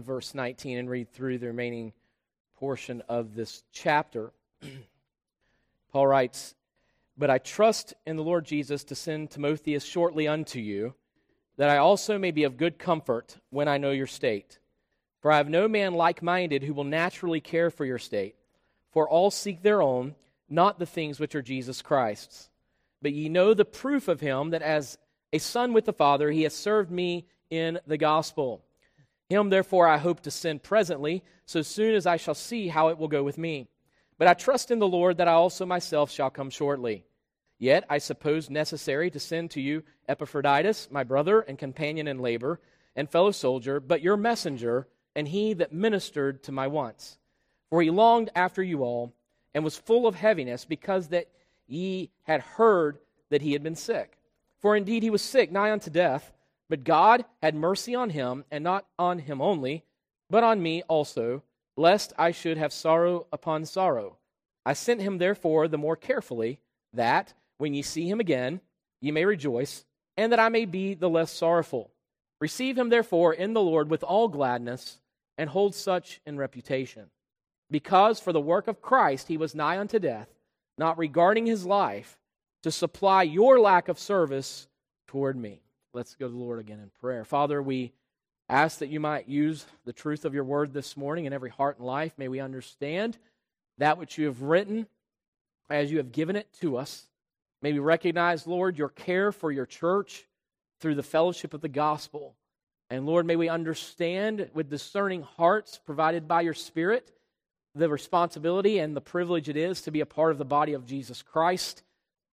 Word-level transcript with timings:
verse 0.00 0.34
19 0.34 0.78
and 0.78 0.88
read 0.88 1.12
through 1.12 1.38
the 1.38 1.48
remaining 1.48 1.92
portion 2.56 3.02
of 3.08 3.34
this 3.34 3.62
chapter. 3.72 4.32
Paul 5.92 6.06
writes, 6.06 6.54
But 7.18 7.28
I 7.28 7.38
trust 7.38 7.92
in 8.06 8.16
the 8.16 8.22
Lord 8.22 8.46
Jesus 8.46 8.84
to 8.84 8.94
send 8.94 9.30
Timotheus 9.30 9.84
shortly 9.84 10.26
unto 10.26 10.58
you, 10.58 10.94
that 11.58 11.68
I 11.68 11.76
also 11.76 12.18
may 12.18 12.30
be 12.30 12.44
of 12.44 12.56
good 12.56 12.78
comfort 12.78 13.36
when 13.50 13.68
I 13.68 13.78
know 13.78 13.90
your 13.90 14.06
state. 14.06 14.58
For 15.20 15.30
I 15.30 15.36
have 15.36 15.50
no 15.50 15.68
man 15.68 15.94
like 15.94 16.22
minded 16.22 16.62
who 16.62 16.74
will 16.74 16.84
naturally 16.84 17.40
care 17.40 17.70
for 17.70 17.84
your 17.84 17.98
state. 17.98 18.34
For 18.90 19.08
all 19.08 19.30
seek 19.30 19.62
their 19.62 19.82
own, 19.82 20.14
not 20.48 20.78
the 20.78 20.86
things 20.86 21.20
which 21.20 21.34
are 21.34 21.42
Jesus 21.42 21.82
Christ's. 21.82 22.48
But 23.02 23.12
ye 23.12 23.28
know 23.28 23.52
the 23.52 23.64
proof 23.64 24.08
of 24.08 24.20
him 24.20 24.50
that 24.50 24.62
as 24.62 24.98
a 25.32 25.38
son 25.38 25.72
with 25.72 25.84
the 25.84 25.92
Father, 25.92 26.30
he 26.30 26.42
has 26.42 26.54
served 26.54 26.90
me 26.90 27.26
in 27.50 27.78
the 27.86 27.98
gospel. 27.98 28.62
Him, 29.32 29.48
therefore, 29.48 29.88
I 29.88 29.96
hope 29.96 30.20
to 30.20 30.30
send 30.30 30.62
presently, 30.62 31.24
so 31.46 31.62
soon 31.62 31.94
as 31.94 32.06
I 32.06 32.18
shall 32.18 32.34
see 32.34 32.68
how 32.68 32.88
it 32.88 32.98
will 32.98 33.08
go 33.08 33.22
with 33.22 33.38
me. 33.38 33.66
But 34.18 34.28
I 34.28 34.34
trust 34.34 34.70
in 34.70 34.78
the 34.78 34.86
Lord 34.86 35.16
that 35.16 35.26
I 35.26 35.32
also 35.32 35.64
myself 35.64 36.10
shall 36.10 36.28
come 36.28 36.50
shortly. 36.50 37.06
Yet 37.58 37.84
I 37.88 37.96
suppose 37.96 38.50
necessary 38.50 39.10
to 39.10 39.18
send 39.18 39.50
to 39.52 39.60
you 39.62 39.84
Epaphroditus, 40.06 40.88
my 40.90 41.02
brother 41.02 41.40
and 41.40 41.58
companion 41.58 42.08
in 42.08 42.18
labor, 42.18 42.60
and 42.94 43.08
fellow 43.08 43.30
soldier, 43.30 43.80
but 43.80 44.02
your 44.02 44.18
messenger, 44.18 44.86
and 45.16 45.26
he 45.26 45.54
that 45.54 45.72
ministered 45.72 46.42
to 46.42 46.52
my 46.52 46.66
wants. 46.66 47.16
For 47.70 47.80
he 47.80 47.88
longed 47.88 48.28
after 48.34 48.62
you 48.62 48.82
all, 48.82 49.14
and 49.54 49.64
was 49.64 49.78
full 49.78 50.06
of 50.06 50.14
heaviness, 50.14 50.66
because 50.66 51.08
that 51.08 51.28
ye 51.66 52.10
had 52.24 52.42
heard 52.42 52.98
that 53.30 53.40
he 53.40 53.54
had 53.54 53.62
been 53.62 53.76
sick. 53.76 54.18
For 54.58 54.76
indeed 54.76 55.02
he 55.02 55.08
was 55.08 55.22
sick, 55.22 55.50
nigh 55.50 55.72
unto 55.72 55.88
death. 55.88 56.34
But 56.72 56.84
God 56.84 57.26
had 57.42 57.54
mercy 57.54 57.94
on 57.94 58.08
him, 58.08 58.46
and 58.50 58.64
not 58.64 58.86
on 58.98 59.18
him 59.18 59.42
only, 59.42 59.84
but 60.30 60.42
on 60.42 60.62
me 60.62 60.82
also, 60.88 61.42
lest 61.76 62.14
I 62.16 62.30
should 62.30 62.56
have 62.56 62.72
sorrow 62.72 63.26
upon 63.30 63.66
sorrow. 63.66 64.16
I 64.64 64.72
sent 64.72 65.02
him 65.02 65.18
therefore 65.18 65.68
the 65.68 65.76
more 65.76 65.96
carefully, 65.96 66.60
that, 66.94 67.34
when 67.58 67.74
ye 67.74 67.82
see 67.82 68.08
him 68.08 68.20
again, 68.20 68.62
ye 69.02 69.10
may 69.10 69.26
rejoice, 69.26 69.84
and 70.16 70.32
that 70.32 70.40
I 70.40 70.48
may 70.48 70.64
be 70.64 70.94
the 70.94 71.10
less 71.10 71.30
sorrowful. 71.30 71.90
Receive 72.40 72.78
him 72.78 72.88
therefore 72.88 73.34
in 73.34 73.52
the 73.52 73.60
Lord 73.60 73.90
with 73.90 74.02
all 74.02 74.28
gladness, 74.28 74.98
and 75.36 75.50
hold 75.50 75.74
such 75.74 76.22
in 76.24 76.38
reputation. 76.38 77.10
Because 77.70 78.18
for 78.18 78.32
the 78.32 78.40
work 78.40 78.66
of 78.66 78.80
Christ 78.80 79.28
he 79.28 79.36
was 79.36 79.54
nigh 79.54 79.78
unto 79.78 79.98
death, 79.98 80.30
not 80.78 80.96
regarding 80.96 81.44
his 81.44 81.66
life, 81.66 82.16
to 82.62 82.70
supply 82.70 83.24
your 83.24 83.60
lack 83.60 83.88
of 83.88 83.98
service 83.98 84.68
toward 85.06 85.36
me. 85.36 85.60
Let's 85.94 86.14
go 86.14 86.26
to 86.26 86.32
the 86.32 86.38
Lord 86.38 86.58
again 86.58 86.80
in 86.80 86.90
prayer. 87.00 87.22
Father, 87.22 87.60
we 87.60 87.92
ask 88.48 88.78
that 88.78 88.88
you 88.88 88.98
might 88.98 89.28
use 89.28 89.66
the 89.84 89.92
truth 89.92 90.24
of 90.24 90.32
your 90.32 90.44
word 90.44 90.72
this 90.72 90.96
morning 90.96 91.26
in 91.26 91.34
every 91.34 91.50
heart 91.50 91.76
and 91.76 91.86
life. 91.86 92.14
May 92.16 92.28
we 92.28 92.40
understand 92.40 93.18
that 93.76 93.98
which 93.98 94.16
you 94.16 94.24
have 94.24 94.40
written 94.40 94.86
as 95.68 95.90
you 95.90 95.98
have 95.98 96.10
given 96.10 96.34
it 96.34 96.48
to 96.60 96.78
us. 96.78 97.08
May 97.60 97.74
we 97.74 97.78
recognize, 97.78 98.46
Lord, 98.46 98.78
your 98.78 98.88
care 98.88 99.32
for 99.32 99.52
your 99.52 99.66
church 99.66 100.26
through 100.80 100.94
the 100.94 101.02
fellowship 101.02 101.52
of 101.52 101.60
the 101.60 101.68
gospel. 101.68 102.36
And 102.88 103.04
Lord, 103.04 103.26
may 103.26 103.36
we 103.36 103.50
understand 103.50 104.48
with 104.54 104.70
discerning 104.70 105.20
hearts 105.20 105.78
provided 105.84 106.26
by 106.26 106.40
your 106.40 106.54
Spirit 106.54 107.12
the 107.74 107.90
responsibility 107.90 108.78
and 108.78 108.96
the 108.96 109.02
privilege 109.02 109.50
it 109.50 109.58
is 109.58 109.82
to 109.82 109.90
be 109.90 110.00
a 110.00 110.06
part 110.06 110.32
of 110.32 110.38
the 110.38 110.44
body 110.46 110.72
of 110.72 110.86
Jesus 110.86 111.20
Christ 111.20 111.82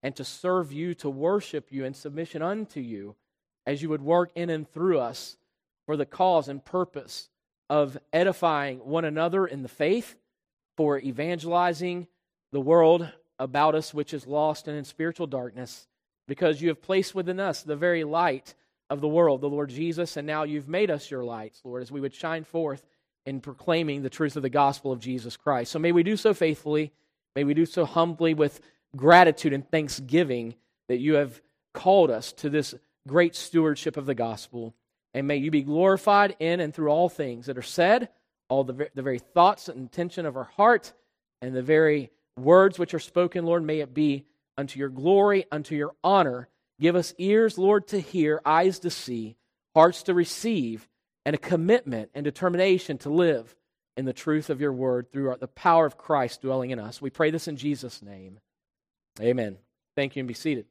and 0.00 0.14
to 0.14 0.24
serve 0.24 0.72
you, 0.72 0.94
to 0.94 1.10
worship 1.10 1.72
you 1.72 1.84
in 1.84 1.92
submission 1.92 2.40
unto 2.40 2.78
you 2.78 3.16
as 3.68 3.82
you 3.82 3.90
would 3.90 4.00
work 4.00 4.30
in 4.34 4.48
and 4.48 4.66
through 4.72 4.98
us 4.98 5.36
for 5.84 5.94
the 5.94 6.06
cause 6.06 6.48
and 6.48 6.64
purpose 6.64 7.28
of 7.68 7.98
edifying 8.14 8.78
one 8.78 9.04
another 9.04 9.46
in 9.46 9.62
the 9.62 9.68
faith, 9.68 10.16
for 10.78 10.98
evangelizing 10.98 12.06
the 12.50 12.60
world 12.62 13.06
about 13.38 13.74
us 13.74 13.92
which 13.92 14.14
is 14.14 14.26
lost 14.26 14.68
and 14.68 14.78
in 14.78 14.84
spiritual 14.86 15.26
darkness, 15.26 15.86
because 16.26 16.62
you 16.62 16.68
have 16.68 16.80
placed 16.80 17.14
within 17.14 17.38
us 17.38 17.62
the 17.62 17.76
very 17.76 18.04
light 18.04 18.54
of 18.88 19.02
the 19.02 19.08
world, 19.08 19.42
the 19.42 19.50
Lord 19.50 19.68
Jesus, 19.68 20.16
and 20.16 20.26
now 20.26 20.44
you've 20.44 20.66
made 20.66 20.90
us 20.90 21.10
your 21.10 21.22
lights, 21.22 21.60
Lord, 21.62 21.82
as 21.82 21.92
we 21.92 22.00
would 22.00 22.14
shine 22.14 22.44
forth 22.44 22.86
in 23.26 23.38
proclaiming 23.38 24.00
the 24.00 24.08
truth 24.08 24.34
of 24.36 24.42
the 24.42 24.48
gospel 24.48 24.92
of 24.92 24.98
Jesus 24.98 25.36
Christ. 25.36 25.72
So 25.72 25.78
may 25.78 25.92
we 25.92 26.02
do 26.02 26.16
so 26.16 26.32
faithfully, 26.32 26.90
may 27.36 27.44
we 27.44 27.52
do 27.52 27.66
so 27.66 27.84
humbly 27.84 28.32
with 28.32 28.62
gratitude 28.96 29.52
and 29.52 29.70
thanksgiving 29.70 30.54
that 30.88 31.00
you 31.00 31.14
have 31.14 31.42
called 31.74 32.10
us 32.10 32.32
to 32.32 32.48
this 32.48 32.74
great 33.08 33.34
stewardship 33.34 33.96
of 33.96 34.06
the 34.06 34.14
gospel. 34.14 34.74
And 35.14 35.26
may 35.26 35.36
you 35.36 35.50
be 35.50 35.62
glorified 35.62 36.36
in 36.38 36.60
and 36.60 36.72
through 36.72 36.90
all 36.90 37.08
things 37.08 37.46
that 37.46 37.58
are 37.58 37.62
said, 37.62 38.08
all 38.48 38.62
the, 38.62 38.88
the 38.94 39.02
very 39.02 39.18
thoughts 39.18 39.68
and 39.68 39.78
intention 39.78 40.26
of 40.26 40.36
our 40.36 40.44
heart, 40.44 40.92
and 41.42 41.54
the 41.54 41.62
very 41.62 42.10
words 42.36 42.78
which 42.78 42.94
are 42.94 43.00
spoken, 43.00 43.44
Lord, 43.44 43.64
may 43.64 43.80
it 43.80 43.94
be 43.94 44.26
unto 44.56 44.78
your 44.78 44.88
glory, 44.88 45.46
unto 45.50 45.74
your 45.74 45.94
honor. 46.04 46.48
Give 46.80 46.94
us 46.94 47.14
ears, 47.18 47.58
Lord, 47.58 47.88
to 47.88 48.00
hear, 48.00 48.40
eyes 48.44 48.78
to 48.80 48.90
see, 48.90 49.36
hearts 49.74 50.04
to 50.04 50.14
receive, 50.14 50.88
and 51.24 51.34
a 51.34 51.38
commitment 51.38 52.10
and 52.14 52.24
determination 52.24 52.98
to 52.98 53.10
live 53.10 53.54
in 53.96 54.04
the 54.04 54.12
truth 54.12 54.48
of 54.48 54.60
your 54.60 54.72
word 54.72 55.10
through 55.10 55.34
the 55.40 55.48
power 55.48 55.84
of 55.84 55.98
Christ 55.98 56.42
dwelling 56.42 56.70
in 56.70 56.78
us. 56.78 57.02
We 57.02 57.10
pray 57.10 57.30
this 57.30 57.48
in 57.48 57.56
Jesus' 57.56 58.00
name. 58.00 58.38
Amen. 59.20 59.58
Thank 59.96 60.14
you 60.14 60.20
and 60.20 60.28
be 60.28 60.34
seated. 60.34 60.66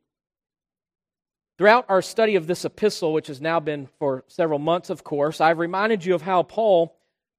Throughout 1.57 1.85
our 1.90 2.03
study 2.03 2.35
of 2.35 2.45
this 2.45 2.66
epistle, 2.66 3.13
which 3.13 3.28
has 3.28 3.41
now 3.41 3.59
been 3.59 3.88
for 3.97 4.23
several 4.28 4.59
months, 4.59 4.91
of 4.91 5.03
course, 5.03 5.41
I've 5.41 5.57
reminded 5.57 6.06
you 6.06 6.13
of 6.13 6.22
how 6.22 6.44
Paul, 6.44 6.95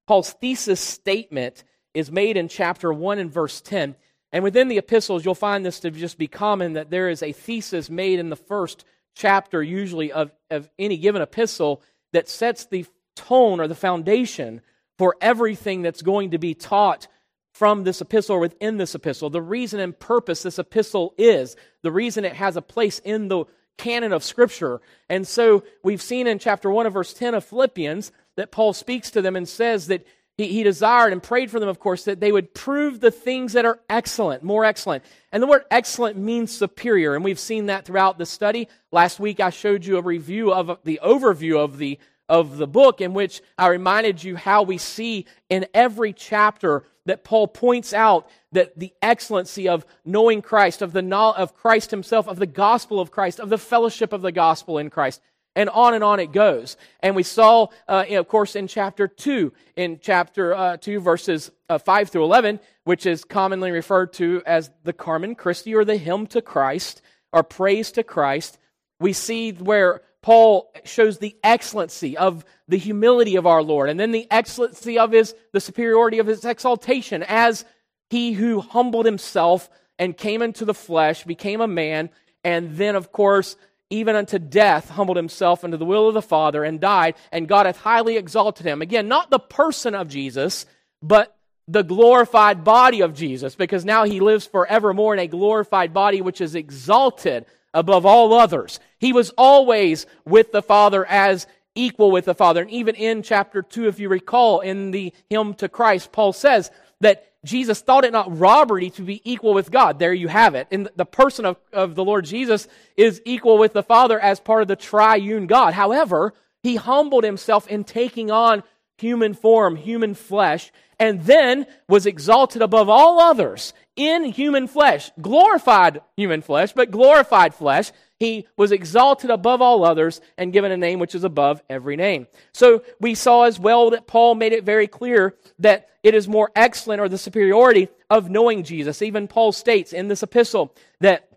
Paul's 0.09 0.33
thesis 0.33 0.81
statement 0.81 1.63
is 1.95 2.11
made 2.11 2.37
in 2.37 2.49
chapter 2.49 2.93
1 2.93 3.19
and 3.19 3.33
verse 3.33 3.61
10. 3.61 3.95
And 4.33 4.43
within 4.43 4.67
the 4.67 4.79
epistles, 4.79 5.25
you'll 5.25 5.37
find 5.37 5.65
this 5.65 5.81
to 5.81 5.91
just 5.93 6.19
be 6.19 6.27
common 6.27 6.73
that 6.73 6.91
there 6.91 7.09
is 7.09 7.23
a 7.23 7.31
thesis 7.31 7.89
made 7.89 8.19
in 8.19 8.29
the 8.29 8.37
first 8.37 8.85
chapter, 9.15 9.63
usually, 9.63 10.11
of, 10.11 10.33
of 10.51 10.69
any 10.79 10.97
given 10.97 11.23
epistle 11.23 11.81
that 12.13 12.29
sets 12.29 12.67
the 12.67 12.87
tone 13.15 13.61
or 13.61 13.69
the 13.69 13.75
foundation 13.75 14.63
for 14.99 15.15
everything 15.21 15.83
that's 15.83 16.03
going 16.03 16.33
to 16.33 16.39
be 16.39 16.55
taught 16.55 17.07
from 17.53 17.85
this 17.85 18.01
epistle 18.01 18.37
or 18.37 18.41
within 18.41 18.79
this 18.79 18.97
epistle. 18.97 19.31
The 19.31 19.41
reason 19.41 19.79
and 19.79 19.99
purpose 19.99 20.43
this 20.43 20.59
epistle 20.59 21.15
is, 21.19 21.55
the 21.83 21.93
reason 21.93 22.25
it 22.25 22.35
has 22.35 22.57
a 22.57 22.63
place 22.63 22.99
in 22.99 23.29
the 23.29 23.45
canon 23.79 24.13
of 24.13 24.23
Scripture. 24.23 24.81
And 25.09 25.27
so 25.27 25.65
we've 25.83 26.03
seen 26.03 26.27
in 26.27 26.39
chapter 26.39 26.71
1 26.71 26.87
of 26.87 26.93
verse 26.93 27.15
10 27.15 27.35
of 27.35 27.45
Philippians 27.45 28.13
that 28.37 28.51
Paul 28.51 28.73
speaks 28.73 29.11
to 29.13 29.23
them 29.23 29.37
and 29.37 29.49
says 29.49 29.87
that 29.87 30.07
he, 30.37 30.47
he 30.47 30.63
desired 30.63 31.13
and 31.13 31.23
prayed 31.23 31.51
for 31.51 31.59
them, 31.59 31.69
of 31.69 31.81
course, 31.81 32.05
that 32.05 32.21
they 32.21 32.31
would 32.31 32.55
prove 32.55 33.01
the 33.01 33.11
things 33.11 33.55
that 33.55 33.65
are 33.65 33.81
excellent, 33.89 34.43
more 34.43 34.65
excellent. 34.65 35.05
And 35.33 35.43
the 35.43 35.47
word 35.47 35.65
excellent 35.71 36.17
means 36.17 36.57
superior, 36.57 37.15
and 37.15 37.25
we've 37.25 37.39
seen 37.39 37.67
that 37.67 37.85
throughout 37.85 38.19
the 38.19 38.27
study. 38.27 38.69
Last 38.93 39.19
week 39.19 39.41
I 39.41 39.51
showed 39.51 39.85
you 39.85 39.97
a 39.97 40.03
review 40.03 40.53
of 40.53 40.79
the 40.85 41.01
overview 41.03 41.59
of 41.59 41.79
the 41.79 41.99
of 42.29 42.59
the 42.59 42.67
book 42.67 43.01
in 43.01 43.15
which 43.15 43.43
I 43.57 43.69
reminded 43.69 44.23
you 44.23 44.37
how 44.37 44.63
we 44.63 44.79
see 44.79 45.27
in 45.49 45.67
every 45.73 46.13
chapter 46.13 46.85
that 47.07 47.25
Paul 47.25 47.49
points 47.49 47.93
out 47.95 48.29
that 48.53 48.79
the 48.79 48.93
excellency 49.01 49.69
of 49.69 49.87
knowing 50.05 50.43
Christ, 50.43 50.83
of 50.83 50.93
the 50.93 51.03
of 51.17 51.55
Christ 51.55 51.91
himself, 51.91 52.29
of 52.29 52.39
the 52.39 52.47
gospel 52.47 53.01
of 53.01 53.11
Christ, 53.11 53.41
of 53.41 53.49
the 53.49 53.59
fellowship 53.59 54.13
of 54.13 54.23
the 54.23 54.33
gospel 54.33 54.79
in 54.79 54.91
Christ. 54.91 55.21
And 55.57 55.71
on 55.71 55.95
and 55.95 56.05
on 56.05 56.21
it 56.21 56.31
goes. 56.31 56.77
And 57.01 57.17
we 57.17 57.25
saw, 57.25 57.69
uh, 57.89 58.05
of 58.11 58.29
course, 58.29 58.55
in 58.55 58.69
chapter 58.69 59.09
2, 59.09 59.53
in 59.77 59.99
chapter 60.01 60.55
uh, 60.55 60.77
2, 60.77 61.01
verses 61.01 61.51
uh, 61.69 61.79
5 61.79 62.11
through 62.11 62.25
11, 62.25 62.61
which 62.85 63.07
is 63.07 63.25
commonly 63.25 63.73
referred 63.73 64.13
to 64.15 64.43
as 64.47 64.71
the 64.85 64.93
Carmen 64.93 65.35
Christi 65.35 65.75
or 65.75 65.85
the 65.85 65.97
hymn 65.97 66.27
to 66.29 66.43
Christ, 66.43 67.03
or 67.33 67.43
praise 67.43 67.91
to 67.93 68.03
Christ, 68.03 68.59
we 69.01 69.13
see 69.13 69.53
where 69.53 70.03
Paul 70.29 70.71
shows 70.85 71.17
the 71.17 71.35
excellency 71.43 72.15
of 72.15 72.45
the 72.69 72.77
humility 72.77 73.37
of 73.37 73.47
our 73.47 73.63
Lord, 73.63 73.89
and 73.89 73.99
then 73.99 74.13
the 74.13 74.31
excellency 74.31 74.99
of 74.99 75.11
his, 75.11 75.35
the 75.55 75.61
superiority 75.61 76.19
of 76.19 76.27
his 76.27 76.45
exaltation 76.45 77.25
as 77.27 77.65
he 78.11 78.33
who 78.33 78.61
humbled 78.61 79.07
himself 79.07 79.71
and 79.99 80.15
came 80.15 80.43
into 80.43 80.67
the 80.67 80.75
flesh, 80.75 81.25
became 81.25 81.63
a 81.63 81.67
man, 81.67 82.11
and 82.45 82.77
then, 82.77 82.95
of 82.95 83.11
course, 83.11 83.57
even 83.89 84.17
unto 84.17 84.39
death, 84.39 84.91
humbled 84.91 85.17
himself 85.17 85.65
unto 85.65 85.79
the 85.79 85.87
will 85.87 86.09
of 86.09 86.13
the 86.13 86.21
Father 86.21 86.63
and 86.63 86.79
died, 86.79 87.15
and 87.33 87.49
God 87.49 87.65
hath 87.65 87.79
highly 87.79 88.19
exalted 88.19 88.67
him. 88.67 88.83
Again, 88.83 89.09
not 89.09 89.31
the 89.31 89.39
person 89.39 89.95
of 89.95 90.09
Jesus, 90.09 90.67
but 91.01 91.39
the 91.69 91.83
glorified 91.83 92.65
body 92.65 93.01
of 93.01 93.15
Jesus, 93.15 93.55
because 93.55 93.83
now 93.83 94.05
he 94.05 94.21
lives 94.21 94.45
forevermore 94.45 95.15
in 95.15 95.21
a 95.21 95.27
glorified 95.27 95.95
body 95.95 96.21
which 96.21 96.43
is 96.43 96.55
exalted 96.55 97.47
above 97.75 98.07
all 98.07 98.33
others. 98.33 98.81
He 98.99 99.13
was 99.13 99.31
always 99.37 100.07
with 100.25 100.53
the 100.53 100.63
Father 100.63 101.05
as 101.07 101.47
equal 101.75 102.11
with 102.11 102.25
the 102.25 102.35
Father. 102.35 102.63
And 102.63 102.71
even 102.71 102.95
in 102.95 103.23
chapter 103.23 103.63
2, 103.63 103.89
if 103.89 104.01
you 104.01 104.09
recall, 104.09 104.61
in 104.61 104.91
the 104.91 105.13
hymn 105.31 105.55
to 105.55 105.69
Christ, 105.69 106.13
Paul 106.13 106.33
says 106.33 106.71
that 107.01 107.25
Jesus 107.45 107.81
thought 107.81 108.05
it 108.05 108.13
not 108.13 108.37
robbery 108.37 108.91
to 108.91 109.03
be 109.03 109.23
equal 109.25 109.55
with 109.55 109.71
God. 109.71 109.99
There 109.99 110.13
you 110.13 110.29
have 110.29 110.55
it. 110.55 110.67
And 110.71 110.89
the 110.97 111.07
person 111.07 111.45
of, 111.45 111.57
of 111.73 111.95
the 111.95 112.05
Lord 112.05 112.25
Jesus 112.25 112.67
is 112.97 113.23
equal 113.25 113.59
with 113.59 113.73
the 113.73 113.83
Father 113.83 114.19
as 114.19 114.41
part 114.41 114.63
of 114.63 114.69
the 114.69 114.77
triune 114.77 115.47
God. 115.47 115.75
However, 115.75 116.35
he 116.63 116.77
humbled 116.77 117.25
himself 117.25 117.69
in 117.69 117.85
taking 117.85 118.31
on 118.31 118.65
human 118.99 119.35
form, 119.35 119.77
human 119.77 120.15
flesh, 120.15 120.73
and 120.99 121.23
then 121.23 121.67
was 121.89 122.07
exalted 122.07 122.61
above 122.61 122.89
all 122.89 123.21
others 123.21 123.73
in 123.99 124.25
human 124.25 124.69
flesh, 124.69 125.11
glorified 125.21 126.01
human 126.17 126.41
flesh, 126.41 126.73
but 126.73 126.91
glorified 126.91 127.53
flesh. 127.53 127.91
He 128.19 128.47
was 128.57 128.73
exalted 128.73 129.29
above 129.29 129.61
all 129.61 129.85
others 129.85 130.21
and 130.39 130.53
given 130.53 130.73
a 130.73 130.77
name 130.77 131.01
which 131.01 131.15
is 131.15 131.25
above 131.25 131.61
every 131.69 131.97
name. 131.97 132.29
So 132.53 132.83
we 133.01 133.15
saw 133.15 133.43
as 133.43 133.59
well 133.59 133.91
that 133.91 134.07
Paul 134.07 134.37
made 134.37 134.53
it 134.53 134.65
very 134.65 134.87
clear 134.87 135.37
that 135.59 135.89
it 136.03 136.15
is 136.15 136.29
more 136.29 136.51
excellent 136.55 137.01
or 137.01 137.09
the 137.09 137.19
superiority 137.19 137.89
of 138.09 138.31
knowing 138.31 138.63
Jesus. 138.63 139.03
Even 139.03 139.29
Paul 139.29 139.51
states 139.51 139.93
in 139.93 140.07
this 140.07 140.23
epistle 140.23 140.75
that 141.01 141.29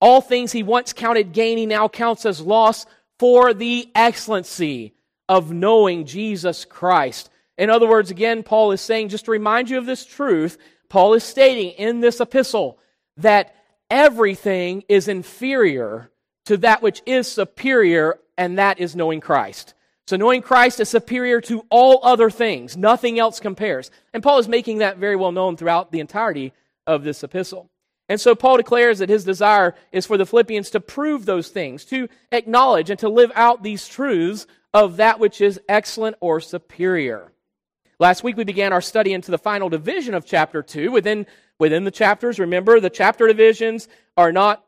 all 0.00 0.20
things 0.20 0.52
he 0.52 0.62
once 0.62 0.92
counted 0.92 1.32
gain, 1.32 1.58
he 1.58 1.66
now 1.66 1.88
counts 1.88 2.24
as 2.24 2.40
loss 2.40 2.86
for 3.18 3.52
the 3.52 3.90
excellency 3.94 4.94
of 5.28 5.52
knowing 5.52 6.04
Jesus 6.04 6.64
Christ. 6.64 7.28
In 7.58 7.70
other 7.70 7.88
words, 7.88 8.10
again, 8.10 8.42
Paul 8.42 8.72
is 8.72 8.80
saying, 8.80 9.08
just 9.08 9.26
to 9.26 9.30
remind 9.30 9.68
you 9.68 9.78
of 9.78 9.86
this 9.86 10.04
truth, 10.04 10.58
Paul 10.92 11.14
is 11.14 11.24
stating 11.24 11.70
in 11.70 12.00
this 12.00 12.20
epistle 12.20 12.78
that 13.16 13.56
everything 13.88 14.84
is 14.90 15.08
inferior 15.08 16.10
to 16.44 16.58
that 16.58 16.82
which 16.82 17.00
is 17.06 17.26
superior, 17.26 18.18
and 18.36 18.58
that 18.58 18.78
is 18.78 18.94
knowing 18.94 19.18
Christ. 19.18 19.72
So, 20.06 20.18
knowing 20.18 20.42
Christ 20.42 20.80
is 20.80 20.90
superior 20.90 21.40
to 21.40 21.64
all 21.70 22.00
other 22.02 22.28
things. 22.28 22.76
Nothing 22.76 23.18
else 23.18 23.40
compares. 23.40 23.90
And 24.12 24.22
Paul 24.22 24.36
is 24.36 24.48
making 24.48 24.78
that 24.78 24.98
very 24.98 25.16
well 25.16 25.32
known 25.32 25.56
throughout 25.56 25.92
the 25.92 26.00
entirety 26.00 26.52
of 26.86 27.04
this 27.04 27.24
epistle. 27.24 27.70
And 28.10 28.20
so, 28.20 28.34
Paul 28.34 28.58
declares 28.58 28.98
that 28.98 29.08
his 29.08 29.24
desire 29.24 29.74
is 29.92 30.04
for 30.04 30.18
the 30.18 30.26
Philippians 30.26 30.68
to 30.72 30.80
prove 30.80 31.24
those 31.24 31.48
things, 31.48 31.86
to 31.86 32.06
acknowledge 32.32 32.90
and 32.90 32.98
to 32.98 33.08
live 33.08 33.32
out 33.34 33.62
these 33.62 33.88
truths 33.88 34.46
of 34.74 34.98
that 34.98 35.18
which 35.18 35.40
is 35.40 35.58
excellent 35.70 36.16
or 36.20 36.38
superior. 36.38 37.31
Last 38.02 38.24
week 38.24 38.36
we 38.36 38.42
began 38.42 38.72
our 38.72 38.80
study 38.80 39.12
into 39.12 39.30
the 39.30 39.38
final 39.38 39.68
division 39.68 40.12
of 40.12 40.26
chapter 40.26 40.60
2. 40.60 40.90
Within, 40.90 41.24
within 41.60 41.84
the 41.84 41.92
chapters, 41.92 42.40
remember, 42.40 42.80
the 42.80 42.90
chapter 42.90 43.28
divisions 43.28 43.86
are 44.16 44.32
not 44.32 44.64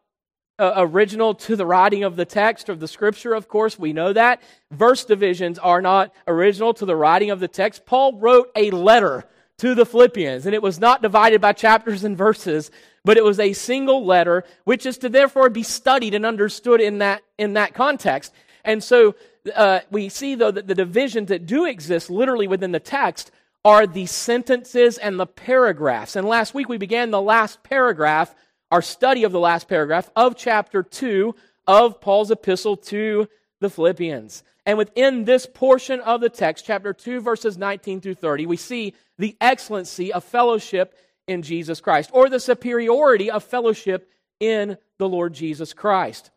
uh, 0.56 0.75
original 0.76 1.34
to 1.34 1.56
the 1.56 1.66
writing 1.66 2.04
of 2.04 2.14
the 2.14 2.26
text 2.26 2.69
of 2.69 2.78
the 2.78 2.86
scripture, 2.86 3.34
of 3.34 3.48
course, 3.48 3.76
we 3.76 3.92
know 3.92 4.12
that. 4.12 4.40
Verse 4.70 5.04
divisions 5.04 5.58
are 5.58 5.82
not 5.82 6.14
original 6.28 6.72
to 6.75 6.86
the 6.86 6.94
writing 6.94 7.31
of 7.31 7.40
the 7.40 7.48
text. 7.48 7.84
Paul 7.84 8.20
wrote 8.20 8.52
a 8.54 8.70
letter 8.70 9.25
to 9.58 9.75
the 9.75 9.84
Philippians, 9.84 10.46
and 10.46 10.54
it 10.54 10.62
was 10.62 10.78
not 10.78 11.02
divided 11.02 11.40
by 11.40 11.54
chapters 11.54 12.04
and 12.04 12.16
verses, 12.16 12.70
but 13.04 13.16
it 13.16 13.25
was 13.25 13.40
a 13.40 13.52
single 13.52 14.06
letter, 14.06 14.44
which 14.62 14.87
is 14.87 14.96
to 14.98 15.08
therefore 15.08 15.50
be 15.50 15.64
studied 15.64 16.14
and 16.14 16.25
understood 16.25 16.80
in 16.80 16.98
that, 16.98 17.25
in 17.37 17.54
that 17.54 17.75
context. 17.75 18.32
And 18.64 18.80
so 18.80 19.16
uh, 19.55 19.81
we 19.91 20.08
see, 20.08 20.35
though, 20.35 20.50
that 20.50 20.67
the 20.67 20.75
divisions 20.75 21.29
that 21.29 21.46
do 21.46 21.64
exist 21.64 22.11
literally 22.11 22.46
within 22.46 22.73
the 22.73 22.81
text 22.81 23.31
are 23.64 23.87
the 23.87 24.06
sentences 24.06 24.99
and 24.99 25.19
the 25.19 25.26
paragraphs. 25.26 26.17
And 26.17 26.26
last 26.26 26.55
week 26.55 26.69
we 26.69 26.76
began 26.76 27.11
the 27.11 27.20
last 27.20 27.62
paragraph, 27.62 28.35
our 28.70 28.82
study 28.82 29.25
of 29.25 29.32
the 29.32 29.41
last 29.41 29.69
paragraph 29.69 30.11
of 30.14 30.37
chapter 30.37 30.82
2 30.82 31.35
of 31.67 32.00
Paul's 32.00 32.31
epistle 32.31 32.76
to 32.76 33.29
the 33.61 33.70
Philippians. 33.70 34.43
And 34.67 34.79
within 34.79 35.25
this 35.25 35.47
portion 35.47 36.00
of 36.00 36.20
the 36.20 36.29
text, 36.29 36.64
chapter 36.67 36.93
2, 36.93 37.20
verses 37.20 37.56
19 37.56 38.00
through 38.00 38.14
30, 38.14 38.47
we 38.47 38.56
see 38.56 38.94
the 39.19 39.37
excellency 39.40 40.12
of 40.12 40.25
fellowship 40.25 40.94
in 41.26 41.43
Jesus 41.43 41.81
Christ, 41.81 42.11
or 42.12 42.29
the 42.29 42.40
superiority 42.40 43.31
of 43.31 43.44
fellowship 43.44 44.11
in 44.40 44.76
the 44.99 45.08
Lord 45.08 45.32
Jesus 45.32 45.73
Christ. 45.73 46.31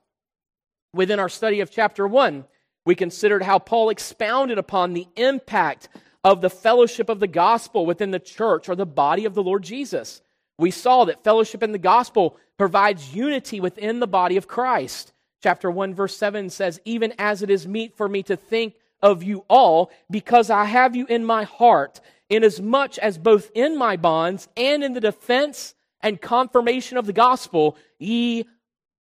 Within 0.94 1.19
our 1.19 1.30
study 1.30 1.60
of 1.60 1.71
chapter 1.71 2.07
1, 2.07 2.45
we 2.88 2.95
considered 2.95 3.44
how 3.44 3.60
Paul 3.60 3.89
expounded 3.89 4.57
upon 4.57 4.94
the 4.94 5.10
impact 5.18 5.89
of 6.24 6.39
the 6.39 6.50
fellowship 6.50 7.10
of 7.10 7.19
the 7.19 7.28
gospel 7.28 7.86
within 7.86 8.12
the 8.12 8.18
church 8.18 8.69
or 8.69 8.78
the 8.78 8.86
body 8.86 9.25
of 9.25 9.36
the 9.36 9.44
Lord 9.44 9.63
Jesus. 9.63 10.22
We 10.57 10.72
saw 10.72 11.04
that 11.04 11.22
fellowship 11.22 11.62
in 11.62 11.74
the 11.74 11.80
gospel 11.80 12.38
provides 12.57 13.13
unity 13.13 13.60
within 13.60 14.00
the 14.00 14.07
body 14.07 14.38
of 14.38 14.48
Christ. 14.48 15.12
Chapter 15.44 15.69
1, 15.69 15.95
verse 15.95 16.16
7 16.16 16.50
says, 16.50 16.80
Even 16.86 17.13
as 17.19 17.44
it 17.44 17.50
is 17.50 17.68
meet 17.68 17.98
for 17.98 18.07
me 18.07 18.24
to 18.24 18.38
think 18.38 18.75
of 19.01 19.22
you 19.22 19.44
all, 19.50 19.92
because 20.10 20.50
I 20.50 20.63
have 20.63 20.95
you 20.95 21.06
in 21.07 21.25
my 21.25 21.44
heart, 21.44 22.00
inasmuch 22.30 22.98
as 23.00 23.18
both 23.18 23.51
in 23.54 23.78
my 23.78 23.98
bonds 23.98 24.48
and 24.56 24.81
in 24.81 24.94
the 24.94 25.01
defense 25.01 25.75
and 26.00 26.22
confirmation 26.22 26.98
of 26.98 27.06
the 27.06 27.12
gospel, 27.12 27.75
ye 28.00 28.45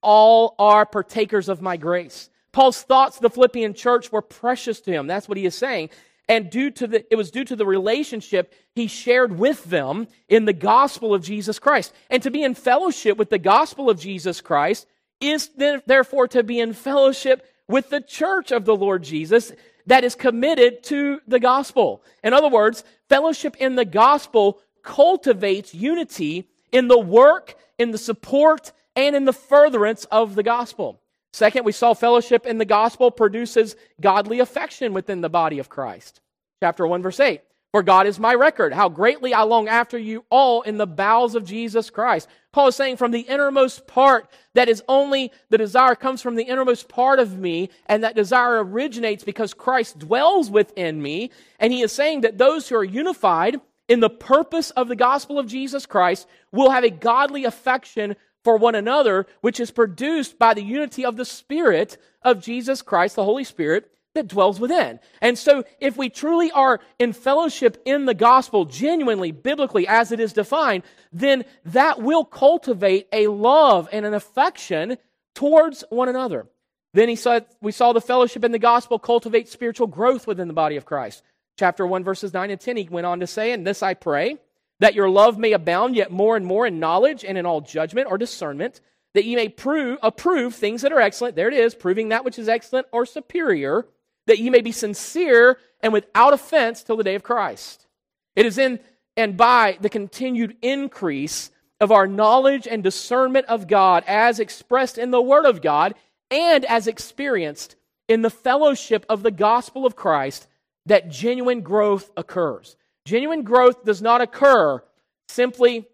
all 0.01 0.55
are 0.59 0.85
partakers 0.85 1.47
of 1.47 1.61
my 1.61 1.77
grace. 1.77 2.29
Paul's 2.51 2.81
thoughts 2.81 3.19
the 3.19 3.29
Philippian 3.29 3.73
church 3.73 4.11
were 4.11 4.21
precious 4.21 4.81
to 4.81 4.91
him. 4.91 5.07
That's 5.07 5.27
what 5.27 5.37
he 5.37 5.45
is 5.45 5.55
saying. 5.55 5.89
And 6.29 6.49
due 6.49 6.71
to 6.71 6.87
the, 6.87 7.05
it 7.11 7.15
was 7.15 7.31
due 7.31 7.45
to 7.45 7.55
the 7.55 7.65
relationship 7.65 8.53
he 8.75 8.87
shared 8.87 9.37
with 9.37 9.63
them 9.65 10.07
in 10.27 10.45
the 10.45 10.53
gospel 10.53 11.13
of 11.13 11.23
Jesus 11.23 11.57
Christ. 11.57 11.93
And 12.09 12.21
to 12.23 12.31
be 12.31 12.43
in 12.43 12.53
fellowship 12.53 13.17
with 13.17 13.29
the 13.29 13.37
gospel 13.39 13.89
of 13.89 13.99
Jesus 13.99 14.41
Christ 14.41 14.87
is 15.21 15.49
therefore 15.85 16.27
to 16.29 16.43
be 16.43 16.59
in 16.59 16.73
fellowship 16.73 17.45
with 17.67 17.89
the 17.89 18.01
church 18.01 18.51
of 18.51 18.65
the 18.65 18.75
Lord 18.75 19.03
Jesus 19.03 19.51
that 19.85 20.03
is 20.03 20.15
committed 20.15 20.83
to 20.83 21.21
the 21.27 21.39
gospel. 21.39 22.03
In 22.23 22.33
other 22.33 22.49
words, 22.49 22.83
fellowship 23.07 23.55
in 23.57 23.75
the 23.75 23.85
gospel 23.85 24.59
cultivates 24.83 25.73
unity 25.73 26.49
in 26.71 26.87
the 26.87 26.99
work, 26.99 27.55
in 27.77 27.91
the 27.91 27.97
support, 27.97 28.73
and 28.95 29.15
in 29.15 29.25
the 29.25 29.33
furtherance 29.33 30.05
of 30.05 30.35
the 30.35 30.43
gospel. 30.43 30.99
Second, 31.37 31.65
we 31.65 31.71
saw 31.71 31.93
fellowship 31.93 32.47
in 32.47 32.57
the 32.57 32.65
gospel 32.65 33.11
produces 33.11 33.75
godly 34.01 34.39
affection 34.39 34.91
within 34.91 35.21
the 35.21 35.29
body 35.29 35.59
of 35.59 35.69
Christ. 35.69 36.19
Chapter 36.63 36.87
1, 36.87 37.03
verse 37.03 37.19
8. 37.19 37.41
For 37.71 37.83
God 37.83 38.07
is 38.07 38.19
my 38.19 38.33
record, 38.33 38.73
how 38.73 38.89
greatly 38.89 39.35
I 39.35 39.43
long 39.43 39.67
after 39.67 39.99
you 39.99 40.25
all 40.31 40.63
in 40.63 40.77
the 40.77 40.87
bowels 40.87 41.35
of 41.35 41.45
Jesus 41.45 41.91
Christ. 41.91 42.27
Paul 42.53 42.69
is 42.69 42.75
saying 42.75 42.97
from 42.97 43.11
the 43.11 43.21
innermost 43.21 43.85
part, 43.85 44.27
that 44.55 44.67
is 44.67 44.81
only 44.87 45.31
the 45.51 45.59
desire 45.59 45.93
comes 45.93 46.23
from 46.23 46.33
the 46.33 46.45
innermost 46.45 46.89
part 46.89 47.19
of 47.19 47.37
me, 47.37 47.69
and 47.85 48.03
that 48.03 48.15
desire 48.15 48.63
originates 48.63 49.23
because 49.23 49.53
Christ 49.53 49.99
dwells 49.99 50.49
within 50.49 51.03
me. 51.03 51.29
And 51.59 51.71
he 51.71 51.83
is 51.83 51.91
saying 51.91 52.21
that 52.21 52.39
those 52.39 52.67
who 52.67 52.77
are 52.77 52.83
unified 52.83 53.61
in 53.87 53.99
the 53.99 54.09
purpose 54.09 54.71
of 54.71 54.87
the 54.87 54.95
gospel 54.95 55.37
of 55.37 55.45
Jesus 55.45 55.85
Christ 55.85 56.27
will 56.51 56.71
have 56.71 56.83
a 56.83 56.89
godly 56.89 57.45
affection 57.45 58.15
for 58.47 58.55
one 58.55 58.75
another, 58.75 59.27
which 59.41 59.59
is 59.59 59.71
produced 59.71 60.39
by 60.39 60.53
the 60.53 60.63
unity 60.63 61.03
of 61.03 61.17
the 61.17 61.25
Spirit 61.25 61.97
of 62.21 62.41
Jesus 62.41 62.81
Christ, 62.81 63.17
the 63.17 63.25
Holy 63.25 63.43
Spirit, 63.43 63.91
that 64.13 64.29
dwells 64.29 64.57
within. 64.57 65.01
And 65.21 65.37
so, 65.37 65.65
if 65.81 65.97
we 65.97 66.07
truly 66.07 66.49
are 66.51 66.79
in 66.97 67.11
fellowship 67.11 67.81
in 67.83 68.05
the 68.05 68.13
gospel, 68.13 68.63
genuinely, 68.63 69.33
biblically, 69.33 69.85
as 69.85 70.13
it 70.13 70.21
is 70.21 70.31
defined, 70.31 70.83
then 71.11 71.43
that 71.65 72.01
will 72.01 72.23
cultivate 72.23 73.09
a 73.11 73.27
love 73.27 73.89
and 73.91 74.05
an 74.05 74.13
affection 74.13 74.97
towards 75.35 75.83
one 75.89 76.07
another. 76.07 76.47
Then 76.93 77.09
he 77.09 77.17
said, 77.17 77.47
we 77.59 77.73
saw 77.73 77.91
the 77.91 77.99
fellowship 77.99 78.45
in 78.45 78.53
the 78.53 78.59
gospel 78.59 78.97
cultivate 78.97 79.49
spiritual 79.49 79.87
growth 79.87 80.25
within 80.25 80.47
the 80.47 80.53
body 80.53 80.77
of 80.77 80.85
Christ. 80.85 81.21
Chapter 81.59 81.85
1, 81.85 82.05
verses 82.05 82.33
9 82.33 82.49
and 82.49 82.61
10, 82.61 82.77
he 82.77 82.87
went 82.89 83.07
on 83.07 83.19
to 83.19 83.27
say, 83.27 83.51
And 83.51 83.67
this 83.67 83.83
I 83.83 83.93
pray, 83.93 84.37
that 84.79 84.95
your 84.95 85.09
love 85.09 85.37
may 85.37 85.53
abound 85.53 85.95
yet 85.95 86.11
more 86.11 86.35
and 86.35 86.45
more 86.45 86.67
in 86.67 86.79
knowledge 86.79 87.25
and 87.25 87.37
in 87.37 87.45
all 87.45 87.61
judgment 87.61 88.07
or 88.09 88.17
discernment, 88.17 88.81
that 89.13 89.25
ye 89.25 89.35
may 89.35 89.49
prove, 89.49 89.97
approve 90.03 90.53
things 90.53 90.81
that 90.81 90.91
are 90.91 91.01
excellent. 91.01 91.35
There 91.35 91.47
it 91.47 91.53
is, 91.53 91.73
proving 91.73 92.09
that 92.09 92.23
which 92.23 92.37
is 92.37 92.47
excellent 92.47 92.87
or 92.91 93.05
superior, 93.05 93.87
that 94.27 94.39
ye 94.39 94.49
may 94.49 94.61
be 94.61 94.71
sincere 94.71 95.57
and 95.81 95.93
without 95.93 96.33
offense 96.33 96.83
till 96.83 96.97
the 96.97 97.03
day 97.03 97.15
of 97.15 97.23
Christ. 97.23 97.87
It 98.35 98.45
is 98.45 98.57
in 98.57 98.79
and 99.15 99.35
by 99.35 99.77
the 99.81 99.89
continued 99.89 100.57
increase 100.61 101.49
of 101.81 101.91
our 101.91 102.07
knowledge 102.07 102.67
and 102.67 102.83
discernment 102.83 103.47
of 103.47 103.67
God 103.67 104.03
as 104.07 104.39
expressed 104.39 104.97
in 104.97 105.11
the 105.11 105.21
Word 105.21 105.45
of 105.45 105.61
God 105.61 105.95
and 106.29 106.63
as 106.65 106.87
experienced 106.87 107.75
in 108.07 108.21
the 108.21 108.29
fellowship 108.29 109.05
of 109.09 109.23
the 109.23 109.31
gospel 109.31 109.85
of 109.85 109.95
Christ 109.95 110.47
that 110.85 111.09
genuine 111.09 111.61
growth 111.61 112.11
occurs. 112.15 112.76
Genuine 113.07 113.43
growth 113.43 113.85
does 113.85 114.01
not 114.01 114.19
occur 114.19 114.83
simply 115.29 115.87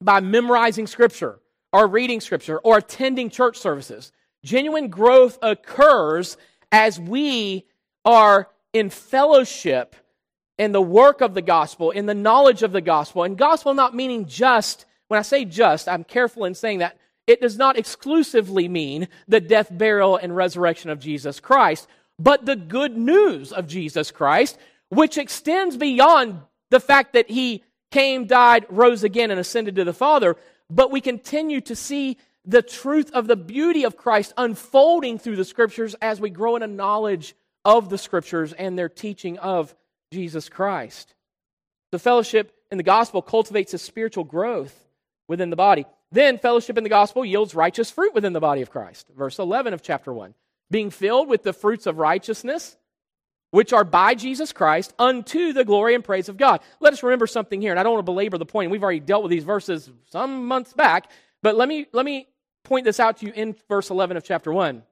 by 0.00 0.18
memorizing 0.18 0.88
Scripture 0.88 1.38
or 1.72 1.86
reading 1.86 2.20
Scripture 2.20 2.58
or 2.58 2.78
attending 2.78 3.30
church 3.30 3.56
services. 3.56 4.10
Genuine 4.42 4.88
growth 4.88 5.38
occurs 5.40 6.36
as 6.72 6.98
we 6.98 7.64
are 8.04 8.48
in 8.72 8.90
fellowship 8.90 9.94
in 10.58 10.72
the 10.72 10.82
work 10.82 11.20
of 11.20 11.34
the 11.34 11.42
gospel, 11.42 11.92
in 11.92 12.06
the 12.06 12.14
knowledge 12.14 12.64
of 12.64 12.72
the 12.72 12.80
gospel. 12.80 13.22
And 13.22 13.38
gospel 13.38 13.72
not 13.72 13.94
meaning 13.94 14.26
just, 14.26 14.84
when 15.06 15.20
I 15.20 15.22
say 15.22 15.44
just, 15.44 15.88
I'm 15.88 16.02
careful 16.02 16.44
in 16.44 16.56
saying 16.56 16.80
that, 16.80 16.98
it 17.28 17.40
does 17.40 17.56
not 17.56 17.78
exclusively 17.78 18.66
mean 18.66 19.06
the 19.28 19.38
death, 19.38 19.68
burial, 19.70 20.16
and 20.16 20.34
resurrection 20.34 20.90
of 20.90 20.98
Jesus 20.98 21.38
Christ, 21.38 21.86
but 22.18 22.46
the 22.46 22.56
good 22.56 22.96
news 22.96 23.52
of 23.52 23.68
Jesus 23.68 24.10
Christ, 24.10 24.58
which 24.88 25.18
extends 25.18 25.76
beyond 25.76 26.40
the 26.70 26.80
fact 26.80 27.12
that 27.14 27.30
he 27.30 27.64
came, 27.90 28.26
died, 28.26 28.66
rose 28.68 29.04
again, 29.04 29.30
and 29.30 29.40
ascended 29.40 29.76
to 29.76 29.84
the 29.84 29.92
Father, 29.92 30.36
but 30.70 30.90
we 30.90 31.00
continue 31.00 31.60
to 31.62 31.74
see 31.74 32.18
the 32.44 32.62
truth 32.62 33.10
of 33.12 33.26
the 33.26 33.36
beauty 33.36 33.84
of 33.84 33.96
Christ 33.96 34.32
unfolding 34.36 35.18
through 35.18 35.36
the 35.36 35.44
Scriptures 35.44 35.94
as 36.00 36.20
we 36.20 36.30
grow 36.30 36.56
in 36.56 36.62
a 36.62 36.66
knowledge 36.66 37.34
of 37.64 37.90
the 37.90 37.98
Scriptures 37.98 38.52
and 38.52 38.78
their 38.78 38.88
teaching 38.88 39.38
of 39.38 39.74
Jesus 40.12 40.48
Christ. 40.48 41.14
The 41.92 41.98
fellowship 41.98 42.54
in 42.70 42.78
the 42.78 42.84
gospel 42.84 43.22
cultivates 43.22 43.74
a 43.74 43.78
spiritual 43.78 44.24
growth 44.24 44.74
within 45.26 45.50
the 45.50 45.56
body. 45.56 45.86
Then 46.10 46.38
fellowship 46.38 46.78
in 46.78 46.84
the 46.84 46.90
gospel 46.90 47.24
yields 47.24 47.54
righteous 47.54 47.90
fruit 47.90 48.14
within 48.14 48.32
the 48.32 48.40
body 48.40 48.62
of 48.62 48.70
Christ. 48.70 49.06
Verse 49.16 49.38
11 49.38 49.74
of 49.74 49.82
chapter 49.82 50.12
1. 50.12 50.34
Being 50.70 50.90
filled 50.90 51.28
with 51.28 51.42
the 51.42 51.52
fruits 51.52 51.86
of 51.86 51.98
righteousness, 51.98 52.76
which 53.50 53.72
are 53.72 53.84
by 53.84 54.14
Jesus 54.14 54.52
Christ, 54.52 54.94
unto 54.98 55.52
the 55.52 55.64
glory 55.64 55.94
and 55.94 56.04
praise 56.04 56.28
of 56.28 56.36
God. 56.36 56.60
Let 56.80 56.92
us 56.92 57.02
remember 57.02 57.26
something 57.26 57.60
here, 57.60 57.70
and 57.70 57.80
I 57.80 57.82
don't 57.82 57.94
want 57.94 58.04
to 58.04 58.12
belabor 58.12 58.38
the 58.38 58.46
point. 58.46 58.70
We've 58.70 58.82
already 58.82 59.00
dealt 59.00 59.22
with 59.22 59.30
these 59.30 59.44
verses 59.44 59.90
some 60.10 60.46
months 60.46 60.72
back, 60.72 61.10
but 61.42 61.56
let 61.56 61.68
me, 61.68 61.86
let 61.92 62.04
me 62.04 62.28
point 62.64 62.84
this 62.84 63.00
out 63.00 63.18
to 63.18 63.26
you 63.26 63.32
in 63.34 63.56
verse 63.68 63.90
11 63.90 64.16
of 64.16 64.24
chapter 64.24 64.52
1. 64.52 64.82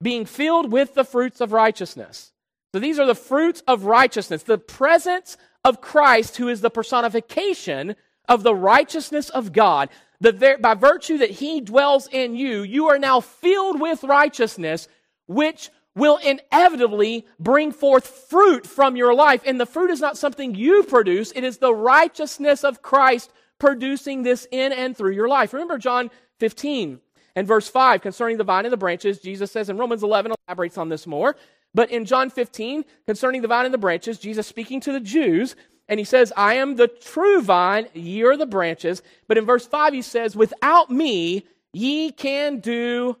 Being 0.00 0.24
filled 0.24 0.72
with 0.72 0.94
the 0.94 1.04
fruits 1.04 1.40
of 1.40 1.52
righteousness. 1.52 2.32
So 2.72 2.80
these 2.80 2.98
are 2.98 3.06
the 3.06 3.14
fruits 3.14 3.62
of 3.66 3.84
righteousness, 3.84 4.42
the 4.42 4.58
presence 4.58 5.36
of 5.64 5.80
Christ, 5.80 6.36
who 6.36 6.48
is 6.48 6.60
the 6.60 6.70
personification 6.70 7.96
of 8.28 8.42
the 8.42 8.54
righteousness 8.54 9.30
of 9.30 9.52
God. 9.52 9.88
The, 10.20 10.58
by 10.60 10.74
virtue 10.74 11.18
that 11.18 11.30
he 11.30 11.60
dwells 11.60 12.08
in 12.10 12.34
you, 12.34 12.62
you 12.62 12.88
are 12.88 12.98
now 12.98 13.20
filled 13.20 13.80
with 13.80 14.04
righteousness, 14.04 14.88
which 15.26 15.70
will 15.94 16.18
inevitably 16.18 17.26
bring 17.40 17.72
forth 17.72 18.06
fruit 18.06 18.66
from 18.66 18.96
your 18.96 19.14
life. 19.14 19.42
And 19.44 19.60
the 19.60 19.66
fruit 19.66 19.90
is 19.90 20.00
not 20.00 20.16
something 20.16 20.54
you 20.54 20.82
produce, 20.84 21.32
it 21.32 21.44
is 21.44 21.58
the 21.58 21.74
righteousness 21.74 22.64
of 22.64 22.82
Christ 22.82 23.32
producing 23.58 24.22
this 24.22 24.46
in 24.50 24.72
and 24.72 24.96
through 24.96 25.12
your 25.12 25.28
life. 25.28 25.52
Remember 25.52 25.78
John 25.78 26.10
15 26.38 27.00
and 27.34 27.46
verse 27.46 27.68
5 27.68 28.00
concerning 28.00 28.36
the 28.36 28.44
vine 28.44 28.64
and 28.64 28.72
the 28.72 28.76
branches. 28.76 29.18
Jesus 29.18 29.50
says 29.50 29.68
in 29.68 29.78
Romans 29.78 30.02
11, 30.02 30.32
elaborates 30.46 30.78
on 30.78 30.88
this 30.88 31.06
more. 31.06 31.36
But 31.74 31.90
in 31.90 32.04
John 32.04 32.30
15, 32.30 32.84
concerning 33.06 33.42
the 33.42 33.48
vine 33.48 33.64
and 33.64 33.74
the 33.74 33.78
branches, 33.78 34.18
Jesus 34.18 34.46
speaking 34.46 34.80
to 34.80 34.92
the 34.92 35.00
Jews, 35.00 35.54
and 35.88 35.98
he 35.98 36.04
says, 36.04 36.32
I 36.36 36.54
am 36.54 36.76
the 36.76 36.88
true 36.88 37.40
vine, 37.40 37.88
ye 37.94 38.22
are 38.22 38.36
the 38.36 38.46
branches. 38.46 39.02
But 39.26 39.38
in 39.38 39.46
verse 39.46 39.66
5, 39.66 39.92
he 39.92 40.02
says, 40.02 40.36
Without 40.36 40.90
me, 40.90 41.46
ye 41.72 42.10
can 42.10 42.60
do 42.60 43.16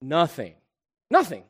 nothing. 0.00 0.54
Nothing. 1.10 1.44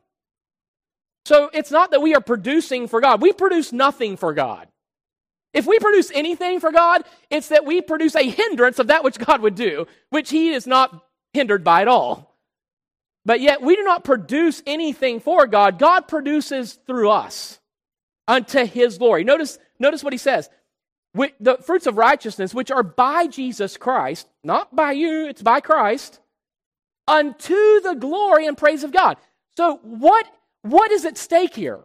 So 1.25 1.49
it's 1.53 1.71
not 1.71 1.91
that 1.91 2.01
we 2.01 2.13
are 2.13 2.21
producing 2.21 2.87
for 2.87 3.01
God. 3.01 3.21
We 3.21 3.33
produce 3.33 3.73
nothing 3.73 4.15
for 4.15 4.33
God. 4.33 4.67
If 5.53 5.65
we 5.65 5.79
produce 5.79 6.11
anything 6.13 6.59
for 6.59 6.71
God, 6.71 7.03
it's 7.29 7.47
that 7.47 7.65
we 7.65 7.81
produce 7.81 8.15
a 8.15 8.29
hindrance 8.29 8.77
of 8.77 8.87
that 8.87 9.03
which 9.03 9.17
God 9.17 9.41
would 9.41 9.55
do, 9.55 9.87
which 10.09 10.29
He 10.29 10.49
is 10.49 10.67
not 10.67 11.03
hindered 11.33 11.63
by 11.63 11.81
at 11.81 11.87
all. 11.87 12.35
But 13.25 13.41
yet 13.41 13.61
we 13.61 13.75
do 13.75 13.83
not 13.83 14.03
produce 14.03 14.61
anything 14.67 15.19
for 15.19 15.47
God. 15.47 15.79
God 15.79 16.07
produces 16.07 16.77
through 16.85 17.09
us 17.09 17.59
unto 18.27 18.65
His 18.65 18.97
glory. 18.97 19.23
Notice, 19.23 19.57
notice 19.79 20.03
what 20.03 20.13
He 20.13 20.19
says. 20.19 20.49
The 21.39 21.57
fruits 21.65 21.87
of 21.87 21.97
righteousness, 21.97 22.53
which 22.53 22.69
are 22.69 22.83
by 22.83 23.27
Jesus 23.27 23.77
Christ, 23.77 24.27
not 24.43 24.75
by 24.75 24.91
you, 24.91 25.27
it's 25.27 25.41
by 25.41 25.61
Christ, 25.61 26.19
unto 27.07 27.79
the 27.79 27.95
glory 27.97 28.45
and 28.45 28.57
praise 28.57 28.83
of 28.83 28.91
God. 28.91 29.17
So, 29.55 29.79
what 29.83 30.27
what 30.65 30.91
is 30.91 31.05
at 31.05 31.17
stake 31.17 31.55
here? 31.55 31.79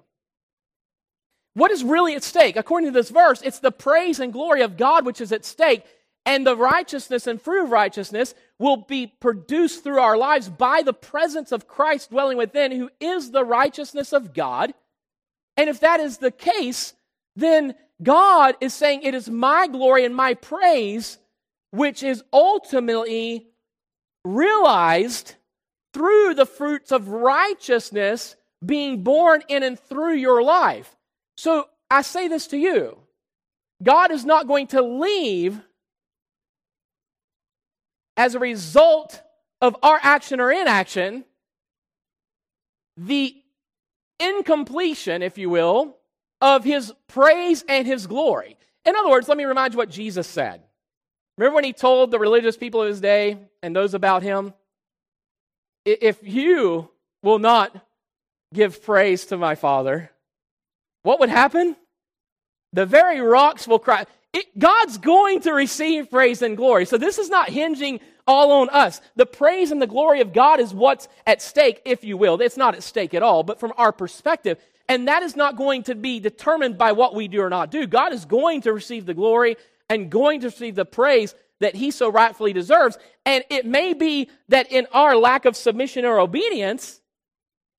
What 1.54 1.70
is 1.70 1.84
really 1.84 2.14
at 2.14 2.22
stake? 2.22 2.56
According 2.56 2.88
to 2.88 2.92
this 2.92 3.10
verse, 3.10 3.42
it's 3.42 3.58
the 3.58 3.70
praise 3.70 4.20
and 4.20 4.32
glory 4.32 4.62
of 4.62 4.76
God 4.78 5.04
which 5.04 5.20
is 5.20 5.32
at 5.32 5.44
stake, 5.44 5.84
and 6.24 6.46
the 6.46 6.56
righteousness 6.56 7.26
and 7.26 7.40
fruit 7.40 7.64
of 7.64 7.70
righteousness 7.70 8.34
will 8.58 8.78
be 8.78 9.06
produced 9.06 9.84
through 9.84 10.00
our 10.00 10.16
lives 10.16 10.48
by 10.48 10.82
the 10.82 10.94
presence 10.94 11.52
of 11.52 11.68
Christ 11.68 12.10
dwelling 12.10 12.38
within, 12.38 12.72
who 12.72 12.90
is 13.00 13.30
the 13.30 13.44
righteousness 13.44 14.14
of 14.14 14.32
God. 14.32 14.72
And 15.56 15.68
if 15.68 15.80
that 15.80 16.00
is 16.00 16.18
the 16.18 16.30
case, 16.30 16.94
then 17.36 17.74
God 18.02 18.56
is 18.60 18.72
saying, 18.72 19.02
It 19.02 19.14
is 19.14 19.28
my 19.28 19.66
glory 19.66 20.04
and 20.06 20.16
my 20.16 20.34
praise 20.34 21.18
which 21.70 22.02
is 22.02 22.24
ultimately 22.32 23.46
realized 24.24 25.34
through 25.92 26.34
the 26.34 26.46
fruits 26.46 26.92
of 26.92 27.08
righteousness 27.08 28.36
being 28.64 29.02
born 29.02 29.42
in 29.48 29.62
and 29.62 29.78
through 29.78 30.14
your 30.14 30.42
life. 30.42 30.96
So 31.36 31.68
I 31.90 32.02
say 32.02 32.28
this 32.28 32.46
to 32.48 32.56
you 32.56 32.98
God 33.82 34.10
is 34.10 34.24
not 34.24 34.46
going 34.46 34.68
to 34.68 34.82
leave 34.82 35.60
as 38.16 38.34
a 38.34 38.38
result 38.38 39.22
of 39.60 39.76
our 39.82 39.98
action 40.02 40.40
or 40.40 40.50
inaction 40.50 41.24
the 42.96 43.34
incompletion, 44.18 45.22
if 45.22 45.38
you 45.38 45.48
will, 45.48 45.96
of 46.40 46.64
his 46.64 46.92
praise 47.08 47.64
and 47.68 47.86
his 47.86 48.06
glory. 48.06 48.56
In 48.84 48.94
other 48.94 49.08
words, 49.08 49.28
let 49.28 49.38
me 49.38 49.44
remind 49.44 49.72
you 49.72 49.78
what 49.78 49.90
Jesus 49.90 50.26
said. 50.26 50.62
Remember 51.38 51.54
when 51.54 51.64
he 51.64 51.72
told 51.72 52.10
the 52.10 52.18
religious 52.18 52.56
people 52.56 52.82
of 52.82 52.88
his 52.88 53.00
day 53.00 53.38
and 53.62 53.74
those 53.74 53.94
about 53.94 54.22
him, 54.22 54.52
if 55.86 56.18
you 56.22 56.90
will 57.22 57.38
not 57.38 57.74
give 58.52 58.82
praise 58.82 59.26
to 59.26 59.36
my 59.36 59.54
Father, 59.54 60.10
what 61.02 61.20
would 61.20 61.28
happen? 61.28 61.76
The 62.72 62.86
very 62.86 63.20
rocks 63.20 63.66
will 63.66 63.78
cry. 63.78 64.06
It, 64.32 64.58
God's 64.58 64.98
going 64.98 65.40
to 65.40 65.52
receive 65.52 66.10
praise 66.10 66.42
and 66.42 66.56
glory. 66.56 66.84
So 66.84 66.98
this 66.98 67.18
is 67.18 67.28
not 67.28 67.48
hinging 67.48 68.00
all 68.26 68.52
on 68.52 68.68
us. 68.68 69.00
The 69.16 69.26
praise 69.26 69.72
and 69.72 69.82
the 69.82 69.88
glory 69.88 70.20
of 70.20 70.32
God 70.32 70.60
is 70.60 70.72
what's 70.72 71.08
at 71.26 71.42
stake, 71.42 71.82
if 71.84 72.04
you 72.04 72.16
will. 72.16 72.40
It's 72.40 72.56
not 72.56 72.74
at 72.74 72.82
stake 72.82 73.14
at 73.14 73.22
all, 73.22 73.42
but 73.42 73.58
from 73.58 73.72
our 73.76 73.92
perspective. 73.92 74.58
And 74.88 75.08
that 75.08 75.22
is 75.22 75.36
not 75.36 75.56
going 75.56 75.84
to 75.84 75.94
be 75.94 76.20
determined 76.20 76.78
by 76.78 76.92
what 76.92 77.14
we 77.14 77.28
do 77.28 77.40
or 77.40 77.50
not 77.50 77.70
do. 77.70 77.86
God 77.86 78.12
is 78.12 78.24
going 78.24 78.62
to 78.62 78.72
receive 78.72 79.06
the 79.06 79.14
glory 79.14 79.56
and 79.88 80.10
going 80.10 80.40
to 80.40 80.48
receive 80.48 80.76
the 80.76 80.84
praise 80.84 81.34
that 81.58 81.74
he 81.74 81.90
so 81.90 82.10
rightfully 82.10 82.52
deserves. 82.52 82.98
And 83.26 83.44
it 83.50 83.66
may 83.66 83.94
be 83.94 84.30
that 84.48 84.70
in 84.70 84.86
our 84.92 85.16
lack 85.16 85.44
of 85.44 85.56
submission 85.56 86.04
or 86.04 86.20
obedience, 86.20 86.99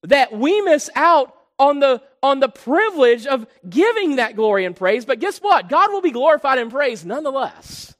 that 0.03 0.33
we 0.33 0.61
miss 0.61 0.89
out 0.95 1.35
on 1.59 1.79
the, 1.79 2.01
on 2.23 2.39
the 2.39 2.49
privilege 2.49 3.27
of 3.27 3.45
giving 3.69 4.15
that 4.15 4.35
glory 4.35 4.65
and 4.65 4.75
praise. 4.75 5.05
But 5.05 5.19
guess 5.19 5.39
what? 5.39 5.69
God 5.69 5.91
will 5.91 6.01
be 6.01 6.11
glorified 6.11 6.57
and 6.57 6.71
praised 6.71 7.05
nonetheless. 7.05 7.93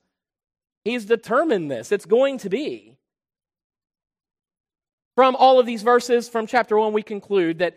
He's 0.83 1.05
determined 1.05 1.69
this. 1.69 1.91
It's 1.91 2.05
going 2.05 2.39
to 2.39 2.49
be. 2.49 2.97
From 5.15 5.35
all 5.35 5.59
of 5.59 5.65
these 5.65 5.83
verses 5.83 6.29
from 6.29 6.47
chapter 6.47 6.77
1, 6.77 6.93
we 6.93 7.03
conclude 7.03 7.59
that 7.59 7.75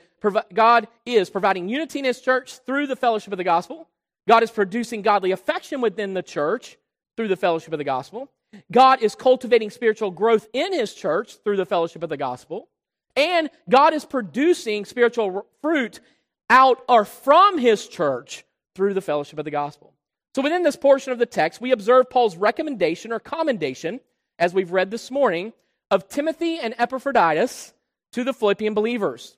God 0.55 0.89
is 1.05 1.29
providing 1.29 1.69
unity 1.69 1.99
in 1.99 2.05
His 2.07 2.21
church 2.21 2.59
through 2.65 2.87
the 2.87 2.97
fellowship 2.97 3.33
of 3.33 3.37
the 3.37 3.45
gospel. 3.45 3.89
God 4.27 4.43
is 4.43 4.51
producing 4.51 5.03
godly 5.03 5.33
affection 5.33 5.81
within 5.83 6.15
the 6.15 6.23
church 6.23 6.79
through 7.17 7.29
the 7.29 7.37
fellowship 7.37 7.73
of 7.73 7.79
the 7.79 7.85
gospel. 7.85 8.31
God 8.73 9.03
is 9.03 9.15
cultivating 9.15 9.71
spiritual 9.71 10.11
growth 10.11 10.49
in 10.53 10.73
His 10.73 10.95
church 10.95 11.37
through 11.43 11.57
the 11.57 11.67
fellowship 11.67 12.03
of 12.03 12.09
the 12.09 12.17
gospel. 12.17 12.69
And 13.17 13.51
God 13.69 13.95
is 13.95 14.05
producing 14.05 14.85
spiritual 14.85 15.47
fruit 15.63 16.01
out 16.51 16.83
or 16.89 17.05
from 17.05 17.59
his 17.59 17.87
church 17.87 18.45
through 18.75 18.95
the 18.95 19.01
fellowship 19.01 19.39
of 19.39 19.45
the 19.45 19.51
gospel. 19.51 19.93
So 20.35 20.43
within 20.43 20.65
this 20.65 20.77
portion 20.77 21.13
of 21.13 21.19
the 21.19 21.27
text, 21.27 21.61
we 21.61 21.71
observe 21.71 22.11
Paul's 22.11 22.37
recommendation 22.37 23.13
or 23.13 23.21
commendation, 23.21 24.01
as 24.39 24.53
we've 24.53 24.73
read 24.73 24.91
this 24.91 25.11
morning, 25.11 25.53
of 25.91 26.09
Timothy 26.09 26.59
and 26.59 26.75
Epaphroditus 26.77 27.73
to 28.13 28.25
the 28.25 28.33
Philippian 28.33 28.75
believers, 28.75 29.37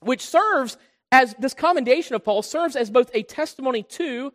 which 0.00 0.26
serves 0.26 0.76
as 1.12 1.34
this 1.38 1.54
commendation 1.54 2.16
of 2.16 2.24
Paul 2.24 2.42
serves 2.42 2.74
as 2.76 2.90
both 2.90 3.10
a 3.14 3.22
testimony 3.22 3.84
to 3.84 4.32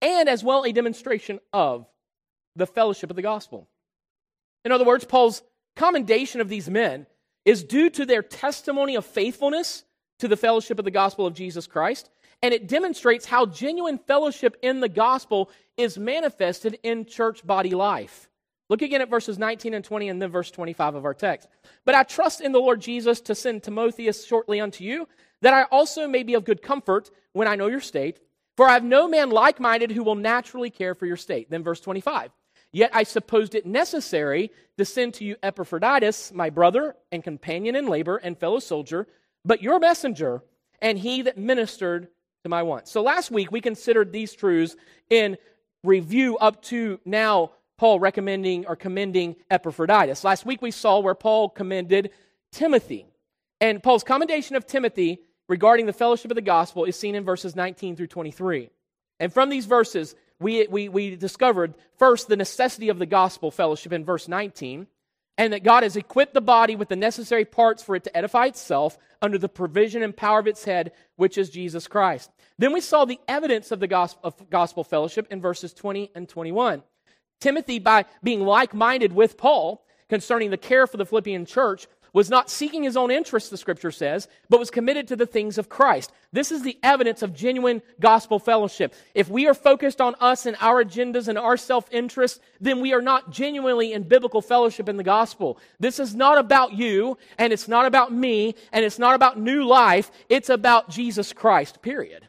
and 0.00 0.28
as 0.28 0.42
well 0.42 0.64
a 0.64 0.72
demonstration 0.72 1.38
of 1.52 1.86
the 2.56 2.66
fellowship 2.66 3.10
of 3.10 3.16
the 3.16 3.22
gospel. 3.22 3.68
In 4.64 4.72
other 4.72 4.84
words, 4.84 5.04
Paul's 5.04 5.42
commendation 5.76 6.40
of 6.40 6.48
these 6.48 6.68
men 6.68 7.06
is 7.46 7.64
due 7.64 7.88
to 7.88 8.04
their 8.04 8.22
testimony 8.22 8.96
of 8.96 9.06
faithfulness 9.06 9.84
to 10.18 10.28
the 10.28 10.36
fellowship 10.36 10.78
of 10.78 10.84
the 10.84 10.90
gospel 10.90 11.24
of 11.24 11.32
Jesus 11.32 11.66
Christ, 11.66 12.10
and 12.42 12.52
it 12.52 12.68
demonstrates 12.68 13.24
how 13.24 13.46
genuine 13.46 13.96
fellowship 13.96 14.56
in 14.60 14.80
the 14.80 14.88
gospel 14.88 15.50
is 15.78 15.96
manifested 15.96 16.78
in 16.82 17.06
church 17.06 17.46
body 17.46 17.70
life. 17.70 18.28
Look 18.68 18.82
again 18.82 19.00
at 19.00 19.08
verses 19.08 19.38
19 19.38 19.74
and 19.74 19.84
20 19.84 20.08
and 20.08 20.20
then 20.20 20.30
verse 20.30 20.50
25 20.50 20.96
of 20.96 21.04
our 21.04 21.14
text. 21.14 21.48
But 21.84 21.94
I 21.94 22.02
trust 22.02 22.40
in 22.40 22.50
the 22.50 22.58
Lord 22.58 22.80
Jesus 22.80 23.20
to 23.22 23.34
send 23.34 23.62
Timotheus 23.62 24.26
shortly 24.26 24.60
unto 24.60 24.82
you, 24.82 25.08
that 25.40 25.54
I 25.54 25.62
also 25.64 26.08
may 26.08 26.24
be 26.24 26.34
of 26.34 26.44
good 26.44 26.62
comfort 26.62 27.10
when 27.32 27.46
I 27.46 27.54
know 27.54 27.68
your 27.68 27.80
state. 27.80 28.18
For 28.56 28.68
I 28.68 28.72
have 28.72 28.84
no 28.84 29.06
man 29.06 29.30
like 29.30 29.60
minded 29.60 29.92
who 29.92 30.02
will 30.02 30.14
naturally 30.14 30.70
care 30.70 30.94
for 30.94 31.06
your 31.06 31.16
state. 31.16 31.48
Then 31.50 31.62
verse 31.62 31.80
25. 31.80 32.32
Yet 32.72 32.90
I 32.92 33.04
supposed 33.04 33.54
it 33.54 33.66
necessary 33.66 34.50
to 34.78 34.84
send 34.84 35.14
to 35.14 35.24
you 35.24 35.36
Epaphroditus, 35.42 36.32
my 36.32 36.50
brother 36.50 36.96
and 37.10 37.24
companion 37.24 37.76
in 37.76 37.86
labor 37.86 38.16
and 38.16 38.38
fellow 38.38 38.58
soldier, 38.58 39.06
but 39.44 39.62
your 39.62 39.78
messenger, 39.78 40.42
and 40.82 40.98
he 40.98 41.22
that 41.22 41.38
ministered 41.38 42.08
to 42.42 42.48
my 42.48 42.62
wants. 42.62 42.90
So 42.90 43.02
last 43.02 43.30
week 43.30 43.50
we 43.50 43.60
considered 43.60 44.12
these 44.12 44.34
truths 44.34 44.76
in 45.08 45.38
review 45.82 46.36
up 46.38 46.62
to 46.64 47.00
now 47.04 47.52
Paul 47.78 48.00
recommending 48.00 48.66
or 48.66 48.76
commending 48.76 49.36
Epaphroditus. 49.50 50.24
Last 50.24 50.46
week 50.46 50.62
we 50.62 50.70
saw 50.70 50.98
where 51.00 51.14
Paul 51.14 51.48
commended 51.48 52.10
Timothy. 52.52 53.06
And 53.60 53.82
Paul's 53.82 54.04
commendation 54.04 54.56
of 54.56 54.66
Timothy 54.66 55.20
regarding 55.48 55.86
the 55.86 55.92
fellowship 55.92 56.30
of 56.30 56.34
the 56.34 56.42
gospel 56.42 56.84
is 56.84 56.98
seen 56.98 57.14
in 57.14 57.24
verses 57.24 57.54
19 57.54 57.96
through 57.96 58.08
23. 58.08 58.70
And 59.20 59.32
from 59.32 59.48
these 59.48 59.66
verses, 59.66 60.14
we, 60.40 60.66
we, 60.66 60.88
we 60.88 61.16
discovered 61.16 61.74
first 61.98 62.28
the 62.28 62.36
necessity 62.36 62.88
of 62.88 62.98
the 62.98 63.06
gospel 63.06 63.50
fellowship 63.50 63.92
in 63.92 64.04
verse 64.04 64.28
19, 64.28 64.86
and 65.38 65.52
that 65.52 65.64
God 65.64 65.82
has 65.82 65.96
equipped 65.96 66.34
the 66.34 66.40
body 66.40 66.76
with 66.76 66.88
the 66.88 66.96
necessary 66.96 67.44
parts 67.44 67.82
for 67.82 67.94
it 67.96 68.04
to 68.04 68.16
edify 68.16 68.46
itself 68.46 68.98
under 69.22 69.38
the 69.38 69.48
provision 69.48 70.02
and 70.02 70.16
power 70.16 70.38
of 70.38 70.46
its 70.46 70.64
head, 70.64 70.92
which 71.16 71.38
is 71.38 71.50
Jesus 71.50 71.86
Christ. 71.86 72.30
Then 72.58 72.72
we 72.72 72.80
saw 72.80 73.04
the 73.04 73.20
evidence 73.28 73.70
of 73.70 73.80
the 73.80 73.86
gospel, 73.86 74.20
of 74.24 74.50
gospel 74.50 74.84
fellowship 74.84 75.26
in 75.30 75.40
verses 75.40 75.72
20 75.74 76.10
and 76.14 76.28
21. 76.28 76.82
Timothy, 77.40 77.78
by 77.78 78.06
being 78.22 78.40
like 78.40 78.74
minded 78.74 79.12
with 79.12 79.36
Paul 79.36 79.84
concerning 80.08 80.50
the 80.50 80.56
care 80.56 80.86
for 80.86 80.96
the 80.96 81.06
Philippian 81.06 81.44
church, 81.44 81.86
was 82.16 82.30
not 82.30 82.48
seeking 82.48 82.82
his 82.82 82.96
own 82.96 83.10
interests, 83.10 83.50
the 83.50 83.58
scripture 83.58 83.90
says, 83.90 84.26
but 84.48 84.58
was 84.58 84.70
committed 84.70 85.06
to 85.06 85.16
the 85.16 85.26
things 85.26 85.58
of 85.58 85.68
Christ. 85.68 86.10
This 86.32 86.50
is 86.50 86.62
the 86.62 86.78
evidence 86.82 87.20
of 87.20 87.34
genuine 87.34 87.82
gospel 88.00 88.38
fellowship. 88.38 88.94
If 89.14 89.28
we 89.28 89.46
are 89.46 89.52
focused 89.52 90.00
on 90.00 90.14
us 90.18 90.46
and 90.46 90.56
our 90.62 90.82
agendas 90.82 91.28
and 91.28 91.36
our 91.36 91.58
self 91.58 91.86
interest, 91.92 92.40
then 92.58 92.80
we 92.80 92.94
are 92.94 93.02
not 93.02 93.30
genuinely 93.30 93.92
in 93.92 94.04
biblical 94.04 94.40
fellowship 94.40 94.88
in 94.88 94.96
the 94.96 95.02
gospel. 95.02 95.58
This 95.78 96.00
is 96.00 96.14
not 96.14 96.38
about 96.38 96.72
you, 96.72 97.18
and 97.36 97.52
it's 97.52 97.68
not 97.68 97.84
about 97.84 98.14
me, 98.14 98.54
and 98.72 98.82
it's 98.82 98.98
not 98.98 99.14
about 99.14 99.38
new 99.38 99.66
life. 99.66 100.10
It's 100.30 100.48
about 100.48 100.88
Jesus 100.88 101.34
Christ, 101.34 101.82
period. 101.82 102.26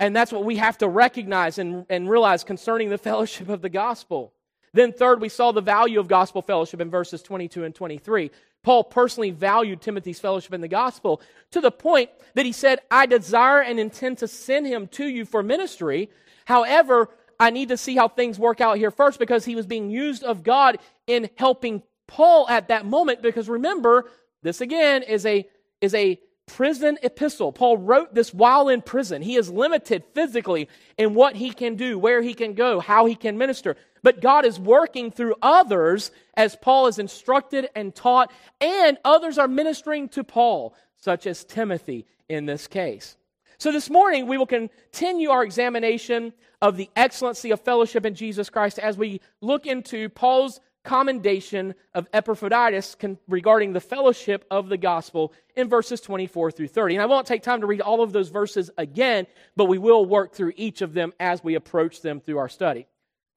And 0.00 0.16
that's 0.16 0.32
what 0.32 0.46
we 0.46 0.56
have 0.56 0.78
to 0.78 0.88
recognize 0.88 1.58
and, 1.58 1.84
and 1.90 2.08
realize 2.08 2.42
concerning 2.42 2.88
the 2.88 2.96
fellowship 3.10 3.50
of 3.50 3.60
the 3.60 3.68
gospel. 3.68 4.32
Then, 4.72 4.92
third, 4.92 5.20
we 5.20 5.30
saw 5.30 5.52
the 5.52 5.62
value 5.62 6.00
of 6.00 6.06
gospel 6.08 6.42
fellowship 6.42 6.82
in 6.82 6.90
verses 6.90 7.22
22 7.22 7.64
and 7.64 7.74
23. 7.74 8.30
Paul 8.66 8.82
personally 8.82 9.30
valued 9.30 9.80
Timothy's 9.80 10.18
fellowship 10.18 10.52
in 10.52 10.60
the 10.60 10.66
gospel 10.66 11.20
to 11.52 11.60
the 11.60 11.70
point 11.70 12.10
that 12.34 12.44
he 12.44 12.50
said, 12.50 12.80
I 12.90 13.06
desire 13.06 13.60
and 13.60 13.78
intend 13.78 14.18
to 14.18 14.26
send 14.26 14.66
him 14.66 14.88
to 14.88 15.06
you 15.06 15.24
for 15.24 15.40
ministry. 15.40 16.10
However, 16.46 17.10
I 17.38 17.50
need 17.50 17.68
to 17.68 17.76
see 17.76 17.94
how 17.94 18.08
things 18.08 18.40
work 18.40 18.60
out 18.60 18.78
here 18.78 18.90
first 18.90 19.20
because 19.20 19.44
he 19.44 19.54
was 19.54 19.68
being 19.68 19.88
used 19.88 20.24
of 20.24 20.42
God 20.42 20.78
in 21.06 21.30
helping 21.36 21.84
Paul 22.08 22.48
at 22.48 22.66
that 22.66 22.84
moment. 22.84 23.22
Because 23.22 23.48
remember, 23.48 24.10
this 24.42 24.60
again 24.60 25.04
is 25.04 25.24
a, 25.26 25.48
is 25.80 25.94
a 25.94 26.18
prison 26.46 26.98
epistle. 27.02 27.52
Paul 27.52 27.78
wrote 27.78 28.14
this 28.14 28.32
while 28.32 28.68
in 28.68 28.80
prison. 28.80 29.22
He 29.22 29.36
is 29.36 29.50
limited 29.50 30.04
physically 30.14 30.68
in 30.96 31.14
what 31.14 31.36
he 31.36 31.50
can 31.50 31.76
do, 31.76 31.98
where 31.98 32.22
he 32.22 32.34
can 32.34 32.54
go, 32.54 32.80
how 32.80 33.06
he 33.06 33.14
can 33.14 33.36
minister. 33.36 33.76
But 34.02 34.20
God 34.20 34.44
is 34.44 34.58
working 34.58 35.10
through 35.10 35.34
others 35.42 36.10
as 36.34 36.56
Paul 36.56 36.86
is 36.86 36.98
instructed 36.98 37.68
and 37.74 37.94
taught, 37.94 38.32
and 38.60 38.98
others 39.04 39.38
are 39.38 39.48
ministering 39.48 40.08
to 40.10 40.22
Paul, 40.22 40.74
such 40.96 41.26
as 41.26 41.44
Timothy 41.44 42.06
in 42.28 42.46
this 42.46 42.66
case. 42.66 43.16
So 43.58 43.72
this 43.72 43.90
morning, 43.90 44.26
we 44.26 44.38
will 44.38 44.46
continue 44.46 45.30
our 45.30 45.42
examination 45.42 46.32
of 46.60 46.76
the 46.76 46.90
excellency 46.94 47.50
of 47.50 47.60
fellowship 47.60 48.04
in 48.04 48.14
Jesus 48.14 48.50
Christ 48.50 48.78
as 48.78 48.96
we 48.96 49.20
look 49.40 49.66
into 49.66 50.08
Paul's 50.10 50.60
commendation 50.86 51.74
of 51.94 52.08
Epaphroditus 52.12 52.96
regarding 53.28 53.72
the 53.72 53.80
fellowship 53.80 54.46
of 54.50 54.68
the 54.68 54.76
gospel 54.76 55.32
in 55.56 55.68
verses 55.68 56.00
24 56.00 56.52
through 56.52 56.68
30. 56.68 56.94
And 56.94 57.02
I 57.02 57.06
won't 57.06 57.26
take 57.26 57.42
time 57.42 57.60
to 57.60 57.66
read 57.66 57.80
all 57.80 58.02
of 58.02 58.12
those 58.12 58.28
verses 58.28 58.70
again, 58.78 59.26
but 59.56 59.66
we 59.66 59.78
will 59.78 60.06
work 60.06 60.32
through 60.32 60.52
each 60.56 60.82
of 60.82 60.94
them 60.94 61.12
as 61.18 61.42
we 61.42 61.56
approach 61.56 62.00
them 62.00 62.20
through 62.20 62.38
our 62.38 62.48
study. 62.48 62.86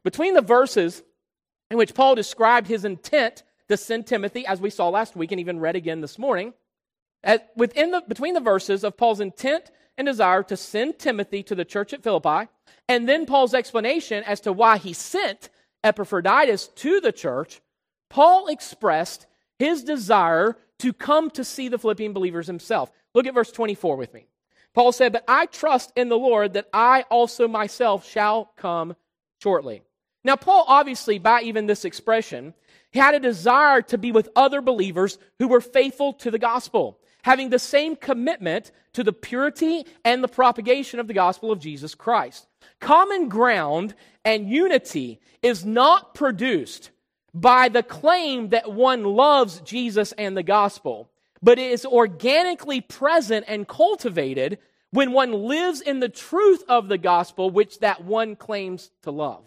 Between 0.04 0.36
the 0.36 0.42
verses 0.42 1.04
in 1.72 1.78
which 1.78 1.96
Paul 1.96 2.16
described 2.16 2.68
his 2.68 2.86
intent 2.86 3.44
to 3.68 3.78
send 3.78 4.08
Timothy, 4.08 4.46
as 4.46 4.62
we 4.62 4.70
saw 4.70 4.90
last 4.90 5.16
week 5.16 5.32
and 5.32 5.40
even 5.42 5.60
read 5.60 5.76
again 5.76 6.02
this 6.02 6.18
morning, 6.18 6.54
at, 7.24 7.52
within 7.56 7.92
the, 7.92 8.02
between 8.08 8.36
the 8.36 8.40
verses 8.40 8.84
of 8.84 8.96
Paul's 8.96 9.20
intent 9.20 9.72
and 9.98 10.06
desire 10.06 10.44
to 10.44 10.56
send 10.56 11.00
Timothy 11.00 11.44
to 11.44 11.56
the 11.56 11.66
church 11.66 11.94
at 11.94 12.04
Philippi, 12.04 12.48
and 12.88 13.10
then 13.10 13.26
Paul's 13.26 13.54
explanation 13.54 14.24
as 14.24 14.40
to 14.42 14.54
why 14.54 14.78
he 14.78 14.94
sent 14.94 15.50
Epaphroditus 15.84 16.68
to 16.68 17.00
the 17.00 17.12
church, 17.12 17.62
Paul 18.10 18.48
expressed 18.48 19.28
his 19.58 19.84
desire 19.84 20.58
to 20.80 20.94
come 20.94 21.30
to 21.32 21.44
see 21.44 21.68
the 21.68 21.78
Philippian 21.78 22.14
believers 22.14 22.48
himself. 22.48 22.92
Look 23.14 23.28
at 23.28 23.34
verse 23.34 23.52
24 23.52 23.96
with 23.98 24.14
me. 24.14 24.28
Paul 24.74 24.92
said, 24.92 25.12
But 25.12 25.26
I 25.28 25.46
trust 25.46 25.92
in 25.96 26.10
the 26.10 26.18
Lord 26.18 26.54
that 26.54 26.70
I 26.74 27.04
also 27.10 27.48
myself 27.48 28.08
shall 28.08 28.52
come 28.56 28.96
shortly. 29.42 29.82
Now, 30.24 30.36
Paul 30.36 30.66
obviously, 30.68 31.18
by 31.18 31.42
even 31.42 31.66
this 31.66 31.86
expression, 31.86 32.54
he 32.92 33.00
had 33.00 33.16
a 33.16 33.20
desire 33.20 33.82
to 33.84 33.98
be 33.98 34.12
with 34.12 34.30
other 34.36 34.62
believers 34.62 35.18
who 35.38 35.48
were 35.48 35.62
faithful 35.62 36.14
to 36.14 36.32
the 36.32 36.40
gospel, 36.40 37.00
having 37.24 37.50
the 37.50 37.60
same 37.60 37.96
commitment 37.96 38.72
to 38.94 39.04
the 39.04 39.14
purity 39.14 39.86
and 40.04 40.24
the 40.24 40.28
propagation 40.28 41.00
of 41.00 41.08
the 41.08 41.14
gospel 41.14 41.52
of 41.52 41.60
Jesus 41.60 41.96
Christ. 41.96 42.48
Common 42.80 43.30
ground 43.30 43.96
and 44.24 44.50
unity 44.50 45.20
is 45.42 45.66
not 45.66 46.14
produced 46.14 46.92
by 47.34 47.70
the 47.70 47.84
claim 47.84 48.50
that 48.50 48.72
one 48.72 49.04
loves 49.04 49.62
Jesus 49.62 50.12
and 50.14 50.36
the 50.36 50.44
gospel, 50.44 51.10
but 51.42 51.60
it 51.60 51.72
is 51.72 51.86
organically 51.86 52.82
present 52.82 53.46
and 53.48 53.68
cultivated 53.68 54.60
when 54.92 55.12
one 55.12 55.32
lives 55.32 55.82
in 55.82 56.00
the 56.00 56.10
truth 56.10 56.64
of 56.68 56.88
the 56.88 56.98
gospel 56.98 57.50
which 57.50 57.80
that 57.80 58.04
one 58.04 58.36
claims 58.36 58.92
to 59.04 59.12
love. 59.12 59.46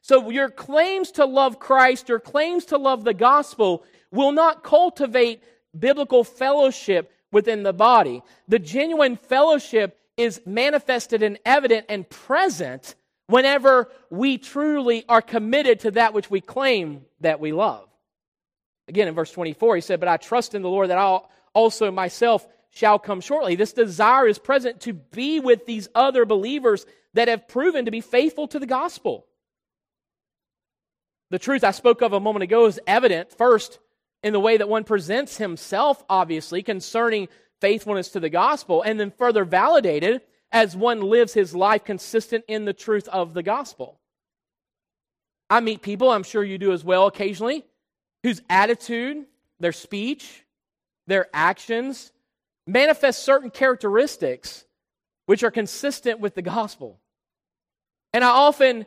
So 0.00 0.30
your 0.30 0.50
claims 0.50 1.12
to 1.12 1.24
love 1.24 1.58
Christ, 1.58 2.08
your 2.08 2.20
claims 2.20 2.66
to 2.66 2.76
love 2.76 3.04
the 3.04 3.14
gospel 3.14 3.84
will 4.10 4.32
not 4.32 4.62
cultivate 4.62 5.42
biblical 5.78 6.24
fellowship 6.24 7.10
within 7.32 7.62
the 7.62 7.72
body. 7.72 8.22
The 8.48 8.58
genuine 8.58 9.16
fellowship 9.16 9.98
is 10.16 10.40
manifested 10.46 11.22
and 11.22 11.38
evident 11.44 11.86
and 11.88 12.08
present 12.08 12.94
whenever 13.26 13.90
we 14.10 14.38
truly 14.38 15.04
are 15.08 15.22
committed 15.22 15.80
to 15.80 15.90
that 15.92 16.14
which 16.14 16.30
we 16.30 16.40
claim 16.40 17.04
that 17.20 17.40
we 17.40 17.52
love. 17.52 17.88
Again, 18.88 19.08
in 19.08 19.14
verse 19.14 19.32
24, 19.32 19.76
he 19.76 19.80
said, 19.80 20.00
But 20.00 20.08
I 20.08 20.16
trust 20.16 20.54
in 20.54 20.62
the 20.62 20.68
Lord 20.68 20.90
that 20.90 20.98
I 20.98 21.20
also 21.54 21.90
myself 21.90 22.46
shall 22.70 22.98
come 22.98 23.20
shortly. 23.20 23.54
This 23.54 23.72
desire 23.72 24.26
is 24.26 24.38
present 24.38 24.80
to 24.82 24.92
be 24.92 25.40
with 25.40 25.64
these 25.64 25.88
other 25.94 26.24
believers 26.24 26.84
that 27.14 27.28
have 27.28 27.48
proven 27.48 27.84
to 27.84 27.90
be 27.90 28.00
faithful 28.00 28.48
to 28.48 28.58
the 28.58 28.66
gospel. 28.66 29.26
The 31.30 31.38
truth 31.38 31.64
I 31.64 31.70
spoke 31.70 32.02
of 32.02 32.12
a 32.12 32.20
moment 32.20 32.42
ago 32.42 32.66
is 32.66 32.80
evident 32.86 33.30
first 33.32 33.78
in 34.22 34.32
the 34.32 34.40
way 34.40 34.56
that 34.56 34.68
one 34.68 34.84
presents 34.84 35.36
himself, 35.36 36.02
obviously, 36.08 36.62
concerning 36.62 37.28
faithfulness 37.60 38.10
to 38.10 38.20
the 38.20 38.30
gospel, 38.30 38.82
and 38.82 38.98
then 38.98 39.10
further 39.10 39.44
validated 39.44 40.22
as 40.52 40.76
one 40.76 41.00
lives 41.00 41.34
his 41.34 41.54
life 41.54 41.84
consistent 41.84 42.44
in 42.46 42.64
the 42.64 42.72
truth 42.72 43.08
of 43.08 43.34
the 43.34 43.42
gospel. 43.42 43.98
I 45.50 45.60
meet 45.60 45.82
people, 45.82 46.10
I'm 46.10 46.22
sure 46.22 46.44
you 46.44 46.58
do 46.58 46.72
as 46.72 46.84
well 46.84 47.06
occasionally, 47.06 47.64
whose 48.22 48.40
attitude, 48.48 49.26
their 49.60 49.72
speech, 49.72 50.44
their 51.06 51.26
actions 51.34 52.12
manifest 52.66 53.22
certain 53.22 53.50
characteristics 53.50 54.64
which 55.26 55.42
are 55.42 55.50
consistent 55.50 56.20
with 56.20 56.34
the 56.34 56.42
gospel. 56.42 56.98
And 58.12 58.24
I 58.24 58.28
often 58.28 58.86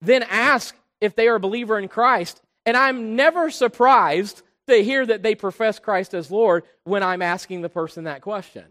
then 0.00 0.22
ask 0.24 0.74
if 1.00 1.14
they 1.14 1.28
are 1.28 1.36
a 1.36 1.40
believer 1.40 1.78
in 1.78 1.88
Christ, 1.88 2.40
and 2.66 2.76
I'm 2.76 3.14
never 3.14 3.50
surprised 3.50 4.42
to 4.66 4.82
hear 4.82 5.04
that 5.04 5.22
they 5.22 5.34
profess 5.34 5.78
Christ 5.78 6.14
as 6.14 6.30
Lord 6.30 6.64
when 6.84 7.02
I'm 7.02 7.22
asking 7.22 7.62
the 7.62 7.68
person 7.68 8.04
that 8.04 8.22
question. 8.22 8.64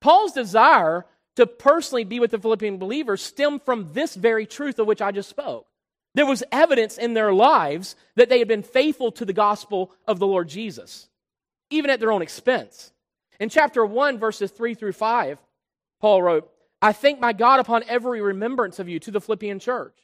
Paul's 0.00 0.32
desire 0.32 1.06
to 1.36 1.46
personally 1.46 2.04
be 2.04 2.20
with 2.20 2.30
the 2.30 2.38
Philippian 2.38 2.78
believers 2.78 3.22
stemmed 3.22 3.62
from 3.62 3.92
this 3.92 4.14
very 4.14 4.46
truth 4.46 4.78
of 4.78 4.86
which 4.86 5.02
I 5.02 5.12
just 5.12 5.28
spoke. 5.28 5.66
There 6.14 6.26
was 6.26 6.42
evidence 6.50 6.98
in 6.98 7.14
their 7.14 7.32
lives 7.32 7.96
that 8.16 8.28
they 8.28 8.40
had 8.40 8.48
been 8.48 8.62
faithful 8.62 9.12
to 9.12 9.24
the 9.24 9.32
gospel 9.32 9.92
of 10.06 10.18
the 10.18 10.26
Lord 10.26 10.48
Jesus, 10.48 11.08
even 11.70 11.90
at 11.90 12.00
their 12.00 12.12
own 12.12 12.22
expense. 12.22 12.92
In 13.38 13.48
chapter 13.48 13.86
1, 13.86 14.18
verses 14.18 14.50
3 14.50 14.74
through 14.74 14.92
5, 14.92 15.38
Paul 16.00 16.22
wrote, 16.22 16.50
I 16.82 16.92
thank 16.92 17.20
my 17.20 17.32
God 17.32 17.60
upon 17.60 17.84
every 17.86 18.20
remembrance 18.20 18.78
of 18.78 18.88
you 18.88 18.98
to 19.00 19.10
the 19.10 19.20
Philippian 19.20 19.60
church, 19.60 19.96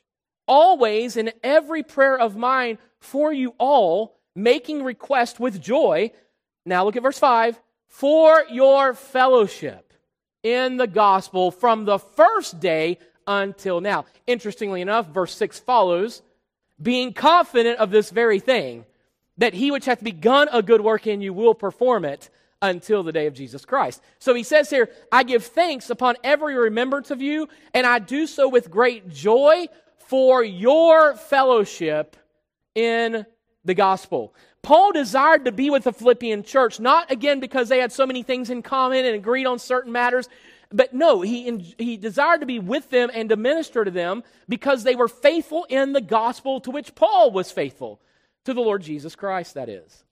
always 0.46 1.16
in 1.16 1.32
every 1.42 1.82
prayer 1.82 2.18
of 2.18 2.36
mine 2.36 2.78
for 3.00 3.32
you 3.32 3.54
all, 3.58 4.15
making 4.36 4.84
request 4.84 5.40
with 5.40 5.60
joy. 5.60 6.12
Now 6.64 6.84
look 6.84 6.96
at 6.96 7.02
verse 7.02 7.18
5 7.18 7.60
for 7.88 8.44
your 8.50 8.94
fellowship 8.94 9.92
in 10.42 10.76
the 10.76 10.86
gospel 10.86 11.50
from 11.50 11.84
the 11.84 11.98
first 11.98 12.60
day 12.60 12.98
until 13.26 13.80
now. 13.80 14.04
Interestingly 14.26 14.80
enough, 14.80 15.08
verse 15.08 15.34
6 15.34 15.58
follows, 15.60 16.22
being 16.80 17.12
confident 17.12 17.78
of 17.78 17.90
this 17.90 18.10
very 18.10 18.38
thing, 18.38 18.84
that 19.38 19.54
he 19.54 19.70
which 19.70 19.86
hath 19.86 20.04
begun 20.04 20.48
a 20.52 20.62
good 20.62 20.80
work 20.80 21.06
in 21.06 21.20
you 21.20 21.32
will 21.32 21.54
perform 21.54 22.04
it 22.04 22.30
until 22.62 23.02
the 23.02 23.12
day 23.12 23.26
of 23.26 23.34
Jesus 23.34 23.64
Christ. 23.64 24.02
So 24.18 24.34
he 24.34 24.42
says 24.42 24.70
here, 24.70 24.90
I 25.10 25.22
give 25.22 25.44
thanks 25.44 25.90
upon 25.90 26.16
every 26.22 26.54
remembrance 26.54 27.10
of 27.10 27.20
you, 27.20 27.48
and 27.74 27.86
I 27.86 27.98
do 27.98 28.26
so 28.26 28.48
with 28.48 28.70
great 28.70 29.08
joy 29.08 29.68
for 29.98 30.44
your 30.44 31.16
fellowship 31.16 32.16
in 32.74 33.26
the 33.66 33.74
gospel. 33.74 34.34
Paul 34.62 34.92
desired 34.92 35.44
to 35.44 35.52
be 35.52 35.70
with 35.70 35.84
the 35.84 35.92
Philippian 35.92 36.42
church, 36.42 36.80
not 36.80 37.10
again 37.10 37.40
because 37.40 37.68
they 37.68 37.78
had 37.78 37.92
so 37.92 38.06
many 38.06 38.22
things 38.22 38.50
in 38.50 38.62
common 38.62 39.04
and 39.04 39.14
agreed 39.14 39.46
on 39.46 39.58
certain 39.58 39.92
matters, 39.92 40.28
but 40.72 40.92
no, 40.92 41.20
he, 41.20 41.74
he 41.78 41.96
desired 41.96 42.40
to 42.40 42.46
be 42.46 42.58
with 42.58 42.90
them 42.90 43.10
and 43.12 43.28
to 43.28 43.36
minister 43.36 43.84
to 43.84 43.90
them 43.90 44.24
because 44.48 44.82
they 44.82 44.96
were 44.96 45.08
faithful 45.08 45.64
in 45.68 45.92
the 45.92 46.00
gospel 46.00 46.60
to 46.62 46.70
which 46.70 46.94
Paul 46.94 47.30
was 47.30 47.52
faithful, 47.52 48.00
to 48.44 48.54
the 48.54 48.60
Lord 48.60 48.82
Jesus 48.82 49.14
Christ, 49.14 49.54
that 49.54 49.68
is. 49.68 50.04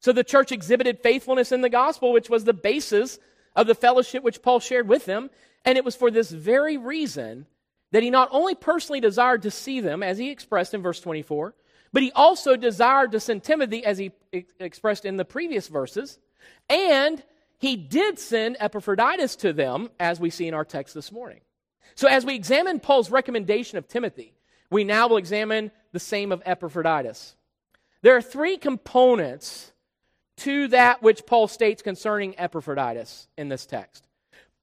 So 0.00 0.12
the 0.12 0.24
church 0.24 0.52
exhibited 0.52 1.00
faithfulness 1.00 1.52
in 1.52 1.60
the 1.60 1.68
gospel, 1.68 2.12
which 2.12 2.30
was 2.30 2.44
the 2.44 2.54
basis 2.54 3.18
of 3.56 3.66
the 3.66 3.74
fellowship 3.74 4.22
which 4.22 4.42
Paul 4.42 4.60
shared 4.60 4.88
with 4.88 5.04
them. 5.04 5.30
And 5.64 5.76
it 5.76 5.84
was 5.84 5.96
for 5.96 6.10
this 6.10 6.30
very 6.30 6.78
reason 6.78 7.46
that 7.90 8.02
he 8.02 8.10
not 8.10 8.28
only 8.30 8.54
personally 8.54 9.00
desired 9.00 9.42
to 9.42 9.50
see 9.50 9.80
them, 9.80 10.02
as 10.02 10.18
he 10.18 10.30
expressed 10.30 10.74
in 10.74 10.82
verse 10.82 11.00
24, 11.00 11.54
but 11.92 12.02
he 12.02 12.12
also 12.12 12.56
desired 12.56 13.12
to 13.12 13.20
send 13.20 13.42
Timothy, 13.42 13.84
as 13.84 13.98
he 13.98 14.12
expressed 14.60 15.04
in 15.04 15.16
the 15.16 15.24
previous 15.24 15.68
verses, 15.68 16.18
and 16.68 17.22
he 17.58 17.76
did 17.76 18.18
send 18.18 18.56
Epaphroditus 18.60 19.36
to 19.36 19.52
them, 19.52 19.90
as 19.98 20.20
we 20.20 20.30
see 20.30 20.46
in 20.46 20.54
our 20.54 20.64
text 20.64 20.94
this 20.94 21.10
morning. 21.10 21.40
So, 21.94 22.06
as 22.08 22.24
we 22.24 22.34
examine 22.34 22.80
Paul's 22.80 23.10
recommendation 23.10 23.78
of 23.78 23.88
Timothy, 23.88 24.34
we 24.70 24.84
now 24.84 25.08
will 25.08 25.16
examine 25.16 25.70
the 25.92 25.98
same 25.98 26.30
of 26.30 26.42
Epaphroditus. 26.44 27.34
There 28.02 28.16
are 28.16 28.22
three 28.22 28.56
components 28.56 29.72
to 30.38 30.68
that 30.68 31.02
which 31.02 31.26
Paul 31.26 31.48
states 31.48 31.82
concerning 31.82 32.38
Epaphroditus 32.38 33.26
in 33.36 33.48
this 33.48 33.66
text. 33.66 34.06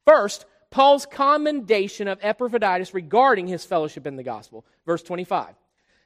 First, 0.05 0.45
Paul's 0.69 1.05
commendation 1.05 2.07
of 2.07 2.19
Epaphroditus 2.21 2.93
regarding 2.93 3.47
his 3.47 3.65
fellowship 3.65 4.07
in 4.07 4.15
the 4.15 4.23
gospel. 4.23 4.65
Verse 4.85 5.03
25. 5.03 5.55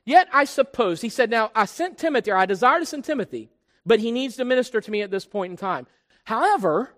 Yet 0.10 0.28
I 0.34 0.46
suppose, 0.46 1.02
he 1.02 1.10
said, 1.10 1.30
Now 1.30 1.52
I 1.54 1.66
sent 1.66 2.00
Timothy, 2.00 2.32
or 2.32 2.36
I 2.36 2.48
desire 2.48 2.80
to 2.80 2.86
send 2.88 3.06
Timothy, 3.06 3.52
but 3.86 4.00
he 4.00 4.12
needs 4.12 4.38
to 4.38 4.44
minister 4.44 4.82
to 4.82 4.90
me 4.90 5.04
at 5.04 5.12
this 5.12 5.24
point 5.24 5.52
in 5.52 5.56
time. 5.56 5.86
However, 6.24 6.96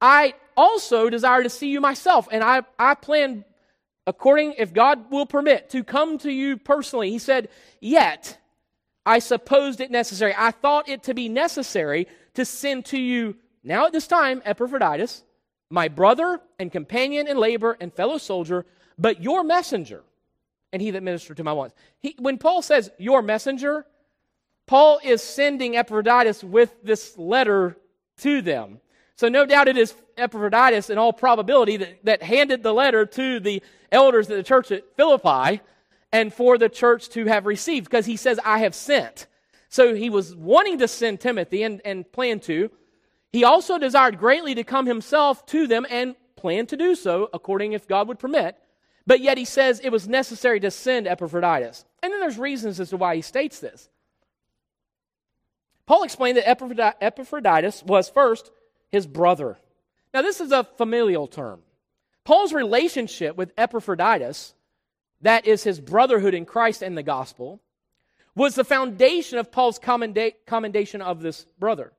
I 0.00 0.34
also 0.56 1.10
desire 1.10 1.42
to 1.42 1.50
see 1.50 1.70
you 1.70 1.80
myself, 1.80 2.28
and 2.30 2.44
I, 2.44 2.62
I 2.78 2.94
plan, 2.94 3.44
according, 4.06 4.54
if 4.56 4.72
God 4.72 5.10
will 5.10 5.26
permit, 5.26 5.70
to 5.70 5.82
come 5.82 6.16
to 6.18 6.30
you 6.30 6.58
personally. 6.58 7.10
He 7.10 7.18
said, 7.18 7.48
Yet 7.80 8.38
I 9.04 9.18
supposed 9.18 9.80
it 9.80 9.90
necessary. 9.90 10.32
I 10.38 10.52
thought 10.52 10.88
it 10.88 11.02
to 11.02 11.14
be 11.14 11.28
necessary 11.28 12.06
to 12.34 12.44
send 12.44 12.84
to 12.84 13.00
you 13.00 13.34
now 13.64 13.86
at 13.86 13.92
this 13.92 14.06
time 14.06 14.42
Epaphroditus, 14.44 15.24
my 15.70 15.88
brother 15.88 16.40
and 16.60 16.70
companion 16.70 17.26
in 17.26 17.36
labor 17.36 17.76
and 17.80 17.92
fellow 17.92 18.18
soldier, 18.18 18.64
but 18.96 19.20
your 19.20 19.42
messenger 19.42 20.04
and 20.72 20.80
he 20.80 20.90
that 20.92 21.02
ministered 21.02 21.36
to 21.36 21.44
my 21.44 21.52
wants. 21.52 21.74
He, 22.00 22.16
when 22.18 22.38
Paul 22.38 22.62
says 22.62 22.90
your 22.98 23.22
messenger, 23.22 23.86
Paul 24.66 25.00
is 25.02 25.22
sending 25.22 25.76
Epaphroditus 25.76 26.42
with 26.42 26.74
this 26.82 27.16
letter 27.18 27.76
to 28.18 28.42
them. 28.42 28.80
So 29.16 29.28
no 29.28 29.44
doubt 29.44 29.68
it 29.68 29.76
is 29.76 29.94
Epaphroditus, 30.16 30.90
in 30.90 30.98
all 30.98 31.12
probability, 31.12 31.76
that, 31.78 32.04
that 32.04 32.22
handed 32.22 32.62
the 32.62 32.72
letter 32.72 33.06
to 33.06 33.40
the 33.40 33.62
elders 33.90 34.30
of 34.30 34.36
the 34.36 34.42
church 34.42 34.70
at 34.70 34.96
Philippi 34.96 35.60
and 36.10 36.32
for 36.32 36.58
the 36.58 36.68
church 36.68 37.08
to 37.10 37.26
have 37.26 37.46
received 37.46 37.86
because 37.86 38.06
he 38.06 38.16
says, 38.16 38.38
I 38.44 38.58
have 38.58 38.74
sent. 38.74 39.26
So 39.68 39.94
he 39.94 40.10
was 40.10 40.34
wanting 40.36 40.78
to 40.78 40.88
send 40.88 41.20
Timothy 41.20 41.62
and, 41.62 41.80
and 41.84 42.10
planned 42.10 42.42
to. 42.42 42.70
He 43.32 43.44
also 43.44 43.78
desired 43.78 44.18
greatly 44.18 44.54
to 44.56 44.64
come 44.64 44.86
himself 44.86 45.46
to 45.46 45.66
them 45.66 45.86
and 45.88 46.14
planned 46.36 46.68
to 46.70 46.76
do 46.76 46.94
so, 46.94 47.30
according 47.32 47.72
if 47.72 47.88
God 47.88 48.08
would 48.08 48.18
permit. 48.18 48.58
But 49.06 49.20
yet 49.20 49.38
he 49.38 49.44
says 49.44 49.80
it 49.80 49.90
was 49.90 50.08
necessary 50.08 50.60
to 50.60 50.70
send 50.70 51.06
Epaphroditus. 51.06 51.84
And 52.02 52.12
then 52.12 52.20
there's 52.20 52.38
reasons 52.38 52.78
as 52.78 52.90
to 52.90 52.96
why 52.96 53.16
he 53.16 53.22
states 53.22 53.58
this. 53.58 53.88
Paul 55.86 56.04
explained 56.04 56.38
that 56.38 56.96
Epaphroditus 57.00 57.82
was 57.82 58.08
first 58.08 58.50
his 58.90 59.06
brother. 59.06 59.58
Now, 60.14 60.22
this 60.22 60.40
is 60.40 60.52
a 60.52 60.64
familial 60.64 61.26
term. 61.26 61.60
Paul's 62.24 62.52
relationship 62.52 63.36
with 63.36 63.52
Epaphroditus 63.56 64.54
that 65.22 65.46
is 65.46 65.64
his 65.64 65.80
brotherhood 65.80 66.34
in 66.34 66.44
Christ 66.44 66.82
and 66.82 66.98
the 66.98 67.02
gospel, 67.02 67.60
was 68.34 68.54
the 68.54 68.64
foundation 68.64 69.38
of 69.38 69.52
Paul's 69.52 69.78
commendation 69.78 71.02
of 71.02 71.22
this 71.22 71.46
brother. 71.58 71.92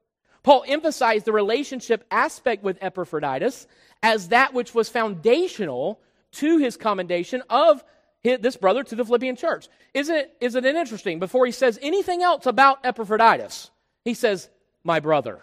Paul 0.43 0.65
emphasized 0.67 1.25
the 1.25 1.31
relationship 1.31 2.05
aspect 2.11 2.63
with 2.63 2.77
Epaphroditus 2.81 3.65
as 4.01 4.29
that 4.29 4.53
which 4.53 4.75
was 4.75 4.89
foundational 4.89 6.01
to 6.33 6.57
his 6.57 6.77
commendation 6.77 7.43
of 7.49 7.83
this 8.23 8.55
brother 8.55 8.83
to 8.83 8.95
the 8.95 9.05
Philippian 9.05 9.35
church. 9.35 9.67
Isn't 9.93 10.15
it, 10.15 10.37
isn't 10.39 10.65
it 10.65 10.75
interesting? 10.75 11.19
Before 11.19 11.45
he 11.45 11.51
says 11.51 11.77
anything 11.81 12.23
else 12.23 12.45
about 12.45 12.85
Epaphroditus, 12.85 13.69
he 14.05 14.13
says, 14.13 14.49
My 14.83 14.99
brother. 14.99 15.41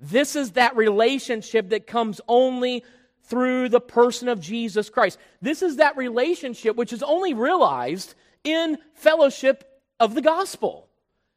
This 0.00 0.34
is 0.34 0.52
that 0.52 0.76
relationship 0.76 1.70
that 1.70 1.86
comes 1.86 2.20
only 2.26 2.84
through 3.24 3.68
the 3.68 3.80
person 3.80 4.28
of 4.28 4.40
Jesus 4.40 4.88
Christ. 4.88 5.18
This 5.40 5.62
is 5.62 5.76
that 5.76 5.96
relationship 5.96 6.74
which 6.74 6.92
is 6.92 7.02
only 7.02 7.34
realized 7.34 8.14
in 8.42 8.78
fellowship 8.94 9.80
of 10.00 10.14
the 10.14 10.22
gospel. 10.22 10.88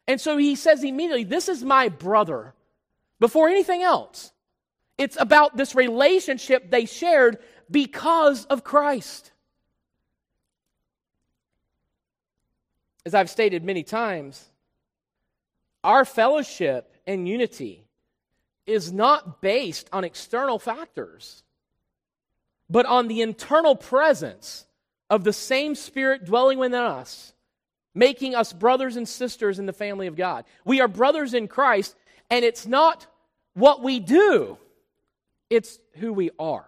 And 0.07 0.19
so 0.19 0.37
he 0.37 0.55
says 0.55 0.83
immediately, 0.83 1.23
This 1.23 1.49
is 1.49 1.63
my 1.63 1.89
brother, 1.89 2.53
before 3.19 3.47
anything 3.49 3.83
else. 3.83 4.31
It's 4.97 5.17
about 5.19 5.57
this 5.57 5.75
relationship 5.75 6.69
they 6.69 6.85
shared 6.85 7.39
because 7.69 8.45
of 8.45 8.63
Christ. 8.63 9.31
As 13.05 13.13
I've 13.13 13.29
stated 13.29 13.63
many 13.63 13.83
times, 13.83 14.43
our 15.83 16.05
fellowship 16.05 16.93
and 17.05 17.27
unity 17.27 17.85
is 18.65 18.93
not 18.93 19.41
based 19.41 19.89
on 19.91 20.03
external 20.03 20.57
factors 20.57 21.43
but 22.73 22.87
on 22.87 23.07
the 23.07 23.21
internal 23.21 23.75
presence 23.75 24.65
of 25.07 25.23
the 25.23 25.31
same 25.31 25.75
Spirit 25.75 26.25
dwelling 26.25 26.57
within 26.57 26.81
us, 26.81 27.33
making 27.93 28.33
us 28.33 28.51
brothers 28.51 28.95
and 28.95 29.07
sisters 29.07 29.59
in 29.59 29.67
the 29.67 29.73
family 29.73 30.07
of 30.07 30.15
God. 30.15 30.45
We 30.65 30.81
are 30.81 30.87
brothers 30.87 31.35
in 31.35 31.47
Christ, 31.47 31.95
and 32.31 32.43
it's 32.43 32.65
not 32.65 33.05
what 33.53 33.83
we 33.83 33.99
do, 33.99 34.57
it's 35.51 35.77
who 35.97 36.13
we 36.13 36.31
are 36.39 36.65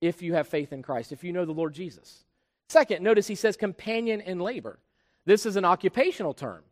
if 0.00 0.22
you 0.22 0.34
have 0.34 0.48
faith 0.48 0.72
in 0.72 0.82
Christ, 0.82 1.12
if 1.12 1.24
you 1.24 1.32
know 1.32 1.44
the 1.44 1.52
Lord 1.52 1.74
Jesus. 1.74 2.24
Second, 2.68 3.02
notice 3.02 3.26
he 3.26 3.34
says 3.34 3.56
companion 3.56 4.20
in 4.20 4.38
labor. 4.38 4.78
This 5.24 5.46
is 5.46 5.56
an 5.56 5.64
occupational 5.64 6.34
term. 6.34 6.62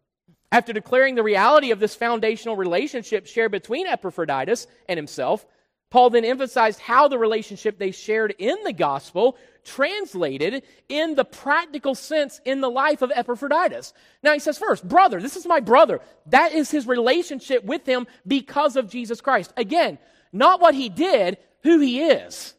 After 0.52 0.72
declaring 0.72 1.14
the 1.14 1.22
reality 1.22 1.70
of 1.70 1.80
this 1.80 1.94
foundational 1.94 2.56
relationship 2.56 3.26
shared 3.26 3.50
between 3.52 3.86
Epaphroditus 3.86 4.66
and 4.88 4.96
himself, 4.96 5.44
Paul 5.90 6.10
then 6.10 6.24
emphasized 6.24 6.80
how 6.80 7.08
the 7.08 7.18
relationship 7.18 7.78
they 7.78 7.92
shared 7.92 8.34
in 8.38 8.56
the 8.64 8.72
gospel 8.72 9.36
translated 9.64 10.64
in 10.88 11.14
the 11.14 11.24
practical 11.24 11.94
sense 11.94 12.40
in 12.44 12.60
the 12.60 12.70
life 12.70 13.02
of 13.02 13.12
Epaphroditus. 13.14 13.92
Now 14.22 14.32
he 14.32 14.38
says, 14.40 14.58
first, 14.58 14.86
brother, 14.86 15.20
this 15.20 15.36
is 15.36 15.46
my 15.46 15.60
brother. 15.60 16.00
That 16.26 16.52
is 16.52 16.70
his 16.70 16.86
relationship 16.86 17.64
with 17.64 17.86
him 17.86 18.06
because 18.26 18.76
of 18.76 18.90
Jesus 18.90 19.20
Christ. 19.20 19.52
Again, 19.56 19.98
not 20.32 20.60
what 20.60 20.74
he 20.74 20.88
did, 20.88 21.38
who 21.62 21.78
he 21.78 22.02
is. 22.02 22.54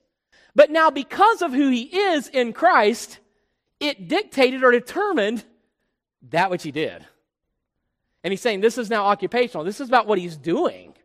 But 0.58 0.72
now, 0.72 0.90
because 0.90 1.44
of 1.44 1.54
who 1.54 1.70
he 1.70 1.84
is 1.84 2.28
in 2.30 2.52
Christ, 2.52 3.20
it 3.80 4.08
dictated 4.08 4.64
or 4.64 4.72
determined 4.72 5.46
that 6.32 6.50
which 6.50 6.64
he 6.64 6.72
did. 6.72 7.06
And 8.24 8.32
he's 8.32 8.42
saying 8.42 8.62
this 8.62 8.80
is 8.80 8.90
now 8.90 9.06
occupational. 9.06 9.64
This 9.64 9.80
is 9.80 9.88
about 9.88 10.08
what 10.08 10.18
he's 10.18 10.36
doing. 10.36 10.96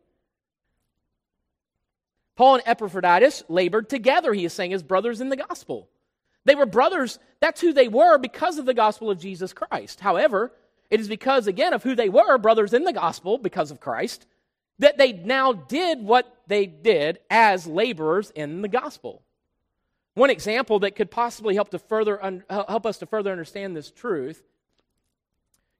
Paul 2.34 2.54
and 2.54 2.62
Epaphroditus 2.64 3.44
labored 3.50 3.90
together, 3.90 4.32
he 4.32 4.46
is 4.46 4.54
saying, 4.54 4.72
as 4.72 4.82
brothers 4.82 5.20
in 5.20 5.28
the 5.28 5.36
gospel. 5.36 5.86
They 6.46 6.54
were 6.54 6.64
brothers, 6.64 7.18
that's 7.38 7.60
who 7.60 7.74
they 7.74 7.88
were 7.88 8.16
because 8.16 8.56
of 8.56 8.64
the 8.64 8.72
gospel 8.72 9.10
of 9.10 9.20
Jesus 9.20 9.52
Christ. 9.52 10.00
However, 10.00 10.50
it 10.88 10.98
is 10.98 11.08
because, 11.08 11.46
again, 11.46 11.74
of 11.74 11.82
who 11.82 11.94
they 11.94 12.08
were, 12.08 12.38
brothers 12.38 12.72
in 12.72 12.84
the 12.84 12.92
gospel, 12.94 13.36
because 13.36 13.70
of 13.70 13.80
Christ, 13.80 14.26
that 14.78 14.96
they 14.96 15.12
now 15.12 15.52
did 15.52 16.02
what 16.02 16.38
they 16.46 16.64
did 16.64 17.18
as 17.28 17.66
laborers 17.66 18.30
in 18.30 18.62
the 18.62 18.68
gospel. 18.68 19.22
One 20.14 20.30
example 20.30 20.80
that 20.80 20.94
could 20.94 21.10
possibly 21.10 21.54
help 21.54 21.70
to 21.70 21.78
further 21.78 22.22
un- 22.22 22.44
help 22.50 22.86
us 22.86 22.98
to 22.98 23.06
further 23.06 23.32
understand 23.32 23.74
this 23.74 23.90
truth 23.90 24.42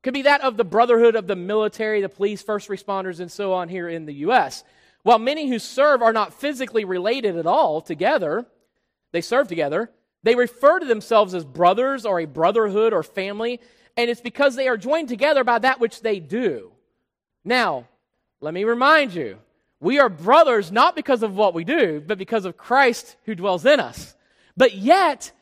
could 0.03 0.15
be 0.15 0.23
that 0.23 0.41
of 0.41 0.57
the 0.57 0.65
brotherhood 0.65 1.15
of 1.15 1.27
the 1.27 1.37
military, 1.37 2.01
the 2.01 2.09
police, 2.09 2.43
first 2.43 2.69
responders, 2.69 3.21
and 3.21 3.31
so 3.31 3.53
on 3.53 3.69
here 3.69 3.89
in 3.89 4.05
the 4.05 4.15
U.S. 4.15 4.65
While 5.05 5.19
many 5.19 5.49
who 5.49 5.59
serve 5.59 6.03
are 6.03 6.13
not 6.13 6.35
physically 6.35 6.85
related 6.85 7.37
at 7.37 7.47
all 7.47 7.81
together, 7.81 8.47
they 9.13 9.21
serve 9.21 9.49
together, 9.49 9.91
they 10.25 10.35
refer 10.35 10.81
to 10.81 10.87
themselves 10.87 11.35
as 11.35 11.45
brothers 11.45 12.05
or 12.05 12.21
a 12.21 12.25
brotherhood 12.25 12.93
or 12.93 13.03
family, 13.03 13.61
and 13.97 14.11
it's 14.11 14.21
because 14.21 14.57
they 14.57 14.69
are 14.69 14.77
joined 14.77 15.09
together 15.09 15.45
by 15.45 15.59
that 15.61 15.81
which 15.81 16.01
they 16.01 16.19
do. 16.19 16.73
Now, 17.45 17.87
let 18.41 18.55
me 18.55 18.65
remind 18.65 19.15
you, 19.15 19.39
we 19.79 19.99
are 19.99 20.09
brothers 20.09 20.73
not 20.73 20.97
because 20.97 21.23
of 21.23 21.37
what 21.37 21.55
we 21.55 21.65
do, 21.65 22.03
but 22.05 22.19
because 22.19 22.45
of 22.45 22.57
Christ 22.57 23.17
who 23.25 23.35
dwells 23.35 23.67
in 23.67 23.79
us. 23.81 24.15
But 24.57 24.75
yet, 24.75 25.33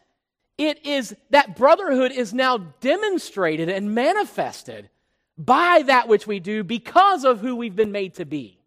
it 0.59 0.85
is 0.87 1.15
that 1.31 1.57
brotherhood 1.57 2.13
is 2.13 2.35
now 2.35 2.59
demonstrated 2.81 3.69
and 3.69 3.95
manifested 3.95 4.91
by 5.39 5.83
that 5.87 6.07
which 6.07 6.27
we 6.27 6.39
do 6.39 6.63
because 6.63 7.25
of 7.25 7.41
who 7.41 7.57
we've 7.57 7.77
been 7.77 7.93
made 7.93 8.15
to 8.15 8.27
be 8.27 8.59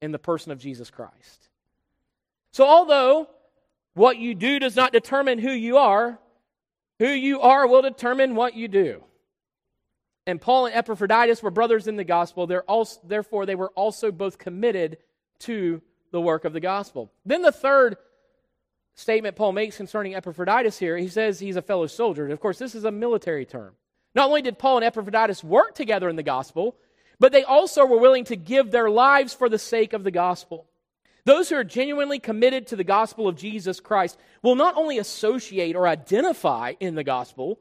in 0.00 0.12
the 0.12 0.18
person 0.18 0.52
of 0.52 0.58
Jesus 0.58 0.90
Christ. 0.90 1.48
So, 2.52 2.64
although 2.64 3.28
what 3.94 4.18
you 4.18 4.34
do 4.34 4.58
does 4.58 4.76
not 4.76 4.92
determine 4.92 5.38
who 5.38 5.50
you 5.50 5.76
are, 5.76 6.18
who 6.98 7.08
you 7.08 7.40
are 7.40 7.66
will 7.66 7.82
determine 7.82 8.36
what 8.36 8.54
you 8.54 8.68
do. 8.68 9.02
And 10.26 10.40
Paul 10.40 10.66
and 10.66 10.74
Epaphroditus 10.74 11.42
were 11.42 11.50
brothers 11.50 11.86
in 11.86 11.96
the 11.96 12.04
gospel. 12.04 12.50
Also, 12.68 13.00
therefore, 13.04 13.44
they 13.44 13.56
were 13.56 13.70
also 13.70 14.10
both 14.10 14.38
committed 14.38 14.98
to 15.40 15.82
the 16.12 16.20
work 16.20 16.44
of 16.44 16.52
the 16.52 16.60
gospel. 16.60 17.12
Then 17.26 17.42
the 17.42 17.52
third 17.52 17.96
statement 18.94 19.36
Paul 19.36 19.52
makes 19.52 19.76
concerning 19.76 20.14
Epaphroditus 20.14 20.78
here, 20.78 20.96
he 20.96 21.08
says 21.08 21.38
he's 21.38 21.56
a 21.56 21.62
fellow 21.62 21.86
soldier. 21.86 22.28
Of 22.28 22.40
course, 22.40 22.58
this 22.58 22.74
is 22.74 22.84
a 22.84 22.90
military 22.90 23.44
term. 23.44 23.74
Not 24.14 24.28
only 24.28 24.42
did 24.42 24.58
Paul 24.58 24.76
and 24.76 24.84
Epaphroditus 24.84 25.42
work 25.42 25.74
together 25.74 26.08
in 26.08 26.16
the 26.16 26.22
gospel, 26.22 26.76
but 27.18 27.32
they 27.32 27.44
also 27.44 27.84
were 27.84 27.98
willing 27.98 28.24
to 28.24 28.36
give 28.36 28.70
their 28.70 28.90
lives 28.90 29.34
for 29.34 29.48
the 29.48 29.58
sake 29.58 29.92
of 29.92 30.04
the 30.04 30.10
gospel. 30.10 30.66
Those 31.24 31.48
who 31.48 31.56
are 31.56 31.64
genuinely 31.64 32.18
committed 32.18 32.66
to 32.66 32.76
the 32.76 32.84
gospel 32.84 33.26
of 33.26 33.36
Jesus 33.36 33.80
Christ 33.80 34.18
will 34.42 34.56
not 34.56 34.76
only 34.76 34.98
associate 34.98 35.74
or 35.74 35.88
identify 35.88 36.74
in 36.80 36.94
the 36.94 37.04
gospel, 37.04 37.58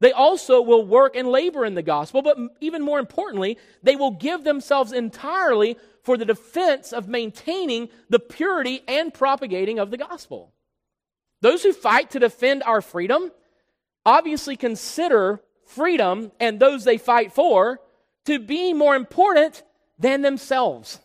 they 0.00 0.12
also 0.12 0.62
will 0.62 0.84
work 0.84 1.14
and 1.14 1.28
labor 1.28 1.64
in 1.64 1.74
the 1.74 1.82
gospel, 1.82 2.22
but 2.22 2.36
even 2.60 2.82
more 2.82 2.98
importantly, 2.98 3.58
they 3.82 3.94
will 3.94 4.10
give 4.10 4.42
themselves 4.42 4.92
entirely 4.92 5.76
for 6.02 6.16
the 6.16 6.24
defense 6.24 6.92
of 6.92 7.06
maintaining 7.06 7.88
the 8.08 8.18
purity 8.18 8.82
and 8.88 9.14
propagating 9.14 9.78
of 9.78 9.90
the 9.90 9.96
gospel. 9.96 10.52
Those 11.42 11.62
who 11.62 11.72
fight 11.72 12.10
to 12.12 12.20
defend 12.20 12.62
our 12.62 12.80
freedom 12.80 13.30
obviously 14.06 14.56
consider 14.56 15.42
freedom 15.66 16.32
and 16.40 16.58
those 16.58 16.84
they 16.84 16.98
fight 16.98 17.32
for 17.32 17.80
to 18.24 18.38
be 18.38 18.72
more 18.72 18.96
important 18.96 19.62
than 19.98 20.22
themselves. 20.22 21.00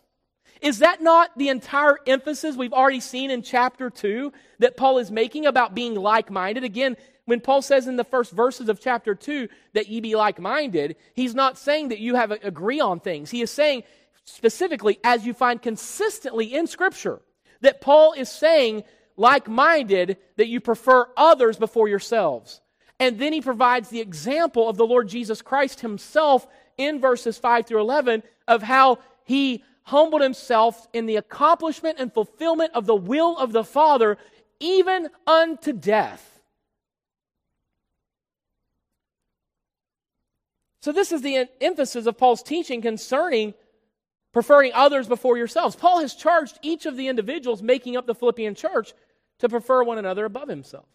Is 0.60 0.78
that 0.78 1.02
not 1.02 1.36
the 1.36 1.48
entire 1.48 1.98
emphasis 2.06 2.56
we've 2.56 2.72
already 2.72 3.00
seen 3.00 3.30
in 3.30 3.42
chapter 3.42 3.90
2 3.90 4.32
that 4.60 4.76
Paul 4.76 4.98
is 4.98 5.10
making 5.10 5.46
about 5.46 5.74
being 5.74 5.94
like 5.94 6.30
minded? 6.30 6.64
Again, 6.64 6.96
when 7.26 7.40
Paul 7.40 7.62
says 7.62 7.86
in 7.86 7.96
the 7.96 8.04
first 8.04 8.32
verses 8.32 8.68
of 8.68 8.80
chapter 8.80 9.14
2 9.14 9.48
that 9.74 9.88
ye 9.88 10.00
be 10.00 10.16
like 10.16 10.40
minded, 10.40 10.96
he's 11.14 11.34
not 11.34 11.58
saying 11.58 11.90
that 11.90 12.00
you 12.00 12.14
have 12.14 12.30
to 12.30 12.46
agree 12.46 12.80
on 12.80 13.00
things. 13.00 13.30
He 13.30 13.42
is 13.42 13.50
saying 13.50 13.84
specifically, 14.24 14.98
as 15.04 15.26
you 15.26 15.34
find 15.34 15.60
consistently 15.60 16.54
in 16.54 16.66
Scripture, 16.66 17.20
that 17.60 17.80
Paul 17.80 18.12
is 18.12 18.28
saying, 18.28 18.84
like 19.18 19.48
minded, 19.48 20.16
that 20.36 20.48
you 20.48 20.60
prefer 20.60 21.06
others 21.16 21.58
before 21.58 21.88
yourselves. 21.88 22.60
And 23.00 23.18
then 23.18 23.32
he 23.32 23.40
provides 23.40 23.90
the 23.90 24.00
example 24.00 24.68
of 24.68 24.76
the 24.76 24.86
Lord 24.86 25.08
Jesus 25.08 25.42
Christ 25.42 25.80
himself 25.80 26.46
in 26.76 27.00
verses 27.00 27.36
5 27.36 27.66
through 27.66 27.80
11 27.80 28.22
of 28.46 28.62
how 28.62 28.98
he 29.24 29.62
humbled 29.82 30.22
himself 30.22 30.88
in 30.92 31.06
the 31.06 31.16
accomplishment 31.16 31.98
and 31.98 32.12
fulfillment 32.12 32.72
of 32.74 32.86
the 32.86 32.96
will 32.96 33.36
of 33.36 33.52
the 33.52 33.64
Father, 33.64 34.16
even 34.60 35.08
unto 35.26 35.72
death. 35.72 36.40
So, 40.80 40.92
this 40.92 41.10
is 41.10 41.22
the 41.22 41.48
emphasis 41.60 42.06
of 42.06 42.16
Paul's 42.16 42.42
teaching 42.42 42.80
concerning 42.80 43.54
preferring 44.32 44.72
others 44.74 45.08
before 45.08 45.36
yourselves. 45.36 45.74
Paul 45.74 46.00
has 46.00 46.14
charged 46.14 46.58
each 46.62 46.86
of 46.86 46.96
the 46.96 47.08
individuals 47.08 47.62
making 47.62 47.96
up 47.96 48.06
the 48.06 48.14
Philippian 48.14 48.54
church 48.54 48.92
to 49.38 49.48
prefer 49.48 49.82
one 49.82 49.98
another 49.98 50.24
above 50.24 50.48
himself. 50.48 50.86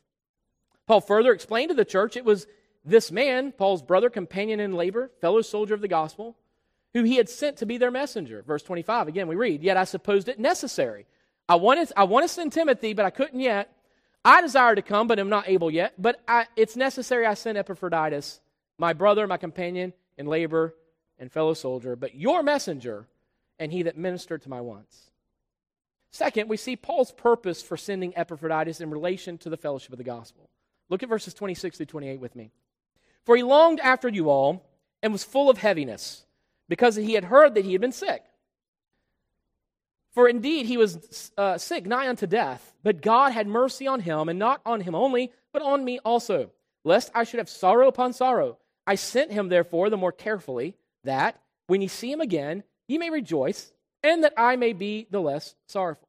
Paul 0.86 1.02
further 1.02 1.32
explained 1.32 1.70
to 1.70 1.76
the 1.76 1.86
church 1.86 2.18
it 2.18 2.26
was 2.26 2.48
this 2.86 3.12
man, 3.12 3.52
Paul's 3.52 3.82
brother, 3.82 4.10
companion 4.10 4.60
in 4.60 4.74
labor, 4.74 5.10
fellow 5.22 5.42
soldier 5.42 5.74
of 5.74 5.82
the 5.82 5.88
gospel, 5.88 6.36
who 6.94 7.04
he 7.04 7.16
had 7.16 7.30
sent 7.30 7.58
to 7.58 7.66
be 7.66 7.78
their 7.78 7.92
messenger. 7.92 8.42
Verse 8.42 8.64
25, 8.64 9.08
again, 9.08 9.28
we 9.28 9.36
read, 9.36 9.64
Yet 9.64 9.78
I 9.78 9.86
supposed 9.86 10.28
it 10.28 10.40
necessary. 10.40 11.06
I 11.48 11.56
wanted, 11.56 11.92
I 11.96 12.04
want 12.04 12.24
to 12.26 12.28
send 12.28 12.52
Timothy, 12.52 12.94
but 12.94 13.06
I 13.06 13.10
couldn't 13.10 13.40
yet. 13.40 13.74
I 14.26 14.42
desire 14.42 14.76
to 14.76 14.82
come, 14.82 15.08
but 15.08 15.20
am 15.20 15.30
not 15.30 15.50
able 15.50 15.72
yet. 15.72 15.94
But 15.98 16.22
I, 16.28 16.48
it's 16.56 16.76
necessary 16.76 17.26
I 17.26 17.34
send 17.34 17.58
Epaphroditus, 17.58 18.42
my 18.78 18.94
brother, 18.94 19.28
my 19.28 19.38
companion 19.38 19.94
in 20.18 20.28
labor, 20.28 20.76
and 21.20 21.32
fellow 21.32 21.54
soldier, 21.54 21.96
but 21.96 22.16
your 22.16 22.44
messenger, 22.44 23.08
and 23.60 23.72
he 23.72 23.84
that 23.84 23.98
ministered 23.98 24.42
to 24.44 24.50
my 24.50 24.62
wants. 24.62 25.12
Second, 26.14 26.48
we 26.48 26.58
see 26.58 26.76
Paul's 26.76 27.12
purpose 27.12 27.64
for 27.64 27.76
sending 27.76 28.16
Epaphroditus 28.16 28.80
in 28.80 28.92
relation 28.92 29.40
to 29.40 29.50
the 29.50 29.58
fellowship 29.58 29.92
of 29.92 29.98
the 29.98 30.04
gospel. 30.04 30.48
Look 30.88 31.02
at 31.02 31.10
verses 31.10 31.34
26 31.34 31.78
through 31.78 31.88
28 31.88 32.20
with 32.20 32.36
me. 32.36 32.52
For 33.26 33.36
he 33.36 33.42
longed 33.42 33.80
after 33.80 34.08
you 34.08 34.30
all 34.30 34.64
and 35.02 35.12
was 35.12 35.24
full 35.24 35.50
of 35.50 35.58
heaviness 35.58 36.24
because 36.70 36.96
he 36.96 37.14
had 37.14 37.26
heard 37.26 37.56
that 37.56 37.66
he 37.66 37.72
had 37.72 37.82
been 37.82 37.92
sick. 37.92 38.24
For 40.14 40.30
indeed 40.30 40.68
he 40.68 40.78
was 40.78 41.32
uh, 41.36 41.58
sick, 41.58 41.88
nigh 41.88 42.08
unto 42.08 42.28
death, 42.28 42.76
but 42.84 43.02
God 43.02 43.32
had 43.32 43.48
mercy 43.48 43.88
on 43.88 44.00
him, 44.00 44.30
and 44.30 44.38
not 44.38 44.62
on 44.68 44.82
him 44.82 44.94
only, 44.94 45.32
but 45.52 45.64
on 45.64 45.84
me 45.84 45.98
also, 46.06 46.52
lest 46.84 47.10
I 47.16 47.24
should 47.24 47.40
have 47.40 47.50
sorrow 47.50 47.88
upon 47.88 48.14
sorrow. 48.14 48.60
I 48.86 48.94
sent 48.94 49.32
him, 49.32 49.50
therefore, 49.50 49.90
the 49.90 49.98
more 49.98 50.12
carefully, 50.12 50.76
that 51.04 51.42
when 51.66 51.82
ye 51.82 51.88
see 51.88 52.12
him 52.12 52.22
again, 52.22 52.64
ye 52.88 53.00
may 53.00 53.10
rejoice, 53.10 53.73
and 54.04 54.24
that 54.24 54.34
I 54.38 54.56
may 54.56 54.74
be 54.74 55.08
the 55.10 55.22
less 55.22 55.56
sorrowful. 55.68 56.08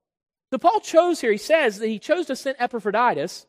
So 0.52 0.58
Paul 0.58 0.80
chose 0.80 1.20
here, 1.20 1.32
he 1.32 1.38
says 1.38 1.78
that 1.78 1.88
he 1.88 1.98
chose 1.98 2.26
to 2.26 2.36
send 2.36 2.56
Epaphroditus, 2.58 3.46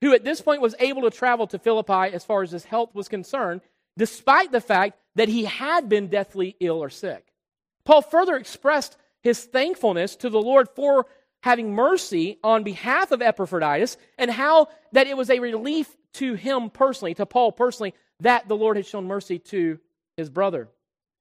who 0.00 0.14
at 0.14 0.24
this 0.24 0.40
point 0.40 0.62
was 0.62 0.74
able 0.78 1.02
to 1.02 1.10
travel 1.10 1.46
to 1.48 1.58
Philippi 1.58 2.14
as 2.14 2.24
far 2.24 2.42
as 2.42 2.52
his 2.52 2.64
health 2.64 2.94
was 2.94 3.08
concerned, 3.08 3.60
despite 3.96 4.52
the 4.52 4.60
fact 4.60 4.98
that 5.16 5.28
he 5.28 5.44
had 5.44 5.88
been 5.88 6.08
deathly 6.08 6.56
ill 6.60 6.82
or 6.82 6.90
sick. 6.90 7.26
Paul 7.84 8.02
further 8.02 8.36
expressed 8.36 8.96
his 9.22 9.44
thankfulness 9.44 10.16
to 10.16 10.30
the 10.30 10.40
Lord 10.40 10.68
for 10.74 11.06
having 11.42 11.74
mercy 11.74 12.38
on 12.42 12.64
behalf 12.64 13.12
of 13.12 13.22
Epaphroditus 13.22 13.96
and 14.16 14.30
how 14.30 14.68
that 14.92 15.06
it 15.06 15.16
was 15.16 15.30
a 15.30 15.40
relief 15.40 15.96
to 16.14 16.34
him 16.34 16.70
personally, 16.70 17.14
to 17.14 17.26
Paul 17.26 17.52
personally, 17.52 17.94
that 18.20 18.48
the 18.48 18.56
Lord 18.56 18.76
had 18.76 18.86
shown 18.86 19.06
mercy 19.06 19.38
to 19.38 19.78
his 20.16 20.30
brother. 20.30 20.68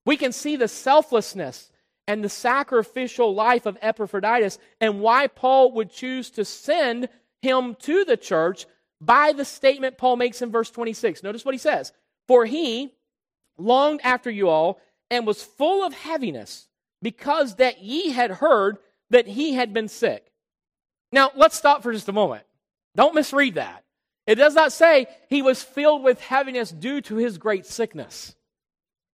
We 0.06 0.18
can 0.18 0.32
see 0.32 0.56
the 0.56 0.68
selflessness 0.68 1.72
and 2.08 2.24
the 2.24 2.30
sacrificial 2.30 3.34
life 3.36 3.66
of 3.66 3.78
Epaphroditus 3.82 4.58
and 4.80 5.02
why 5.02 5.28
Paul 5.28 5.74
would 5.74 5.92
choose 5.92 6.30
to 6.32 6.46
send 6.46 7.10
him 7.42 7.76
to 7.82 8.06
the 8.06 8.18
church 8.18 8.66
by 9.02 9.34
the 9.34 9.46
statement 9.46 9.98
Paul 9.98 10.16
makes 10.16 10.42
in 10.42 10.52
verse 10.52 10.72
26. 10.72 11.22
Notice 11.22 11.46
what 11.46 11.54
he 11.54 11.60
says 11.60 11.94
For 12.28 12.46
he, 12.46 12.94
longed 13.58 14.02
after 14.04 14.30
you 14.30 14.50
all 14.50 14.80
and 15.10 15.26
was 15.26 15.44
full 15.44 15.84
of 15.84 15.94
heaviness 15.94 16.68
because 17.02 17.56
that 17.56 17.82
ye 17.82 18.12
had 18.12 18.32
heard 18.32 18.78
that 19.10 19.28
he 19.28 19.54
had 19.54 19.74
been 19.74 19.88
sick. 19.88 20.32
Now, 21.12 21.32
let's 21.36 21.56
stop 21.56 21.84
for 21.84 21.94
just 21.94 22.10
a 22.10 22.14
moment. 22.14 22.44
Don't 22.96 23.16
misread 23.16 23.56
that. 23.56 23.84
It 24.26 24.36
does 24.36 24.56
not 24.56 24.74
say 24.74 25.08
he 25.30 25.42
was 25.42 25.64
filled 25.64 26.04
with 26.04 26.20
heaviness 26.20 26.72
due 26.72 27.00
to 27.02 27.16
his 27.16 27.38
great 27.38 27.66
sickness. 27.66 28.36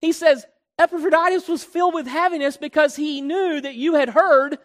He 0.00 0.12
says 0.12 0.44
Epaphroditus 0.78 1.48
was 1.48 1.64
filled 1.64 1.94
with 1.94 2.06
heaviness 2.06 2.56
because 2.56 2.96
he 2.96 3.20
knew 3.20 3.60
that 3.60 3.74
you 3.74 3.94
had 3.94 4.10
heard 4.10 4.58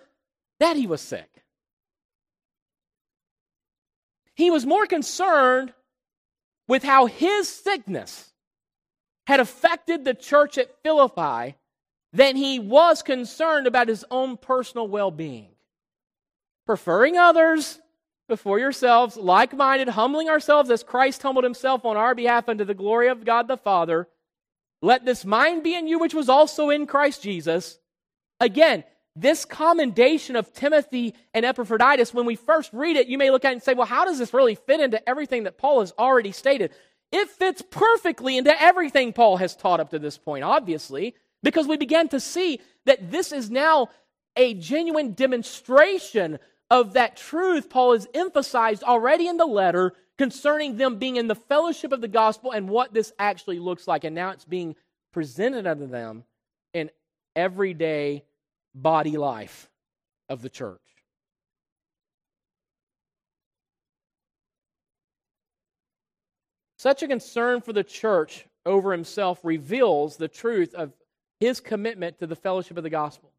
that 0.60 0.76
he 0.76 0.86
was 0.86 1.02
sick. 1.02 1.30
He 4.36 4.52
was 4.52 4.66
more 4.66 4.86
concerned 4.86 5.74
with 6.68 6.84
how 6.84 7.08
his 7.08 7.50
sickness 7.50 8.32
had 9.28 9.40
affected 9.40 10.04
the 10.04 10.14
church 10.14 10.58
at 10.58 10.82
Philippi 10.84 11.56
than 12.12 12.36
he 12.36 12.60
was 12.60 13.02
concerned 13.02 13.68
about 13.68 13.88
his 13.88 14.06
own 14.12 14.38
personal 14.38 14.88
well 14.88 15.12
being. 15.12 15.50
Preferring 16.66 17.18
others 17.18 17.80
before 18.30 18.60
yourselves, 18.60 19.18
like 19.18 19.54
minded, 19.54 19.90
humbling 19.90 20.30
ourselves 20.30 20.70
as 20.70 20.84
Christ 20.84 21.22
humbled 21.22 21.44
himself 21.44 21.86
on 21.86 21.98
our 21.98 22.16
behalf 22.16 22.48
unto 22.48 22.64
the 22.64 22.74
glory 22.74 23.10
of 23.10 23.26
God 23.26 23.48
the 23.48 23.58
Father. 23.58 24.08
Let 24.84 25.06
this 25.06 25.24
mind 25.24 25.64
be 25.64 25.76
in 25.76 25.88
you, 25.88 25.98
which 25.98 26.14
was 26.14 26.28
also 26.28 26.70
in 26.70 26.88
Christ 26.88 27.24
Jesus. 27.24 27.80
Again, 28.42 28.84
this 29.16 29.46
commendation 29.46 30.36
of 30.36 30.52
Timothy 30.52 31.14
and 31.34 31.46
Epaphroditus, 31.46 32.14
when 32.14 32.26
we 32.26 32.36
first 32.36 32.70
read 32.74 32.98
it, 32.98 33.08
you 33.08 33.18
may 33.18 33.32
look 33.32 33.46
at 33.46 33.52
it 33.52 33.54
and 33.54 33.64
say, 33.64 33.76
well, 33.76 33.88
how 33.88 34.04
does 34.04 34.20
this 34.20 34.34
really 34.34 34.56
fit 34.56 34.82
into 34.82 35.08
everything 35.08 35.44
that 35.44 35.58
Paul 35.58 35.80
has 35.80 35.94
already 35.98 36.34
stated? 36.34 36.72
It 37.14 37.30
fits 37.30 37.62
perfectly 37.62 38.38
into 38.38 38.62
everything 38.62 39.14
Paul 39.14 39.38
has 39.38 39.56
taught 39.56 39.80
up 39.80 39.92
to 39.92 40.00
this 40.00 40.18
point, 40.18 40.44
obviously, 40.44 41.16
because 41.42 41.66
we 41.66 41.78
began 41.78 42.10
to 42.10 42.20
see 42.20 42.60
that 42.86 43.10
this 43.10 43.32
is 43.32 43.50
now 43.50 43.88
a 44.36 44.54
genuine 44.54 45.14
demonstration 45.14 46.40
of 46.70 46.92
that 46.94 47.16
truth 47.16 47.70
Paul 47.70 47.94
has 47.94 48.06
emphasized 48.14 48.84
already 48.84 49.30
in 49.30 49.38
the 49.38 49.46
letter 49.46 49.94
concerning 50.18 50.78
them 50.78 50.98
being 50.98 51.16
in 51.16 51.28
the 51.28 51.36
fellowship 51.36 51.92
of 51.92 52.02
the 52.02 52.08
gospel 52.08 52.52
and 52.52 52.70
what 52.70 52.94
this 52.94 53.12
actually 53.18 53.60
looks 53.60 53.88
like. 53.88 54.04
And 54.04 54.16
now 54.16 54.32
it's 54.32 54.46
being 54.46 54.76
presented 55.12 55.68
unto 55.68 55.88
them 55.88 56.24
in 56.74 56.90
everyday 57.36 58.24
body 58.76 59.18
life 59.18 59.70
of 60.30 60.42
the 60.42 60.50
church. 60.50 60.80
Such 66.78 67.02
a 67.02 67.08
concern 67.08 67.62
for 67.62 67.72
the 67.72 67.84
church 67.84 68.46
over 68.66 68.92
himself 68.92 69.40
reveals 69.44 70.18
the 70.18 70.28
truth 70.28 70.76
of 70.76 70.92
his 71.40 71.62
commitment 71.62 72.20
to 72.20 72.28
the 72.28 72.36
fellowship 72.36 72.78
of 72.78 72.84
the 72.84 72.90
gospel. 72.90 73.32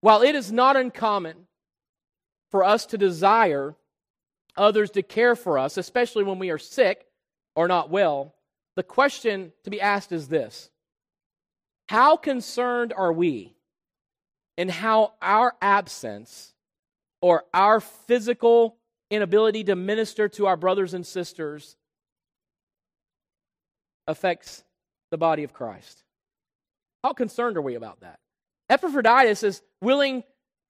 While 0.00 0.22
it 0.22 0.34
is 0.34 0.50
not 0.50 0.76
uncommon 0.76 1.46
for 2.50 2.64
us 2.64 2.86
to 2.86 2.98
desire 2.98 3.74
others 4.58 4.90
to 4.92 5.02
care 5.02 5.36
for 5.36 5.58
us, 5.58 5.76
especially 5.76 6.24
when 6.24 6.38
we 6.38 6.50
are 6.50 6.58
sick 6.58 7.06
or 7.54 7.68
not 7.68 7.90
well, 7.90 8.34
the 8.76 8.82
question 8.82 9.52
to 9.64 9.70
be 9.70 9.80
asked 9.80 10.12
is 10.12 10.28
this 10.28 10.70
How 11.88 12.16
concerned 12.16 12.92
are 12.96 13.12
we 13.12 13.54
in 14.56 14.68
how 14.68 15.14
our 15.22 15.54
absence 15.62 16.52
or 17.20 17.44
our 17.54 17.80
physical 17.80 18.76
inability 19.10 19.64
to 19.64 19.76
minister 19.76 20.28
to 20.28 20.46
our 20.46 20.56
brothers 20.56 20.94
and 20.94 21.06
sisters 21.06 21.76
affects 24.06 24.64
the 25.10 25.18
body 25.18 25.44
of 25.44 25.52
Christ? 25.52 26.04
How 27.02 27.12
concerned 27.12 27.56
are 27.56 27.62
we 27.62 27.74
about 27.74 28.00
that? 28.00 28.18
Epaphroditus 28.68 29.42
is 29.42 29.62
willing 29.80 30.24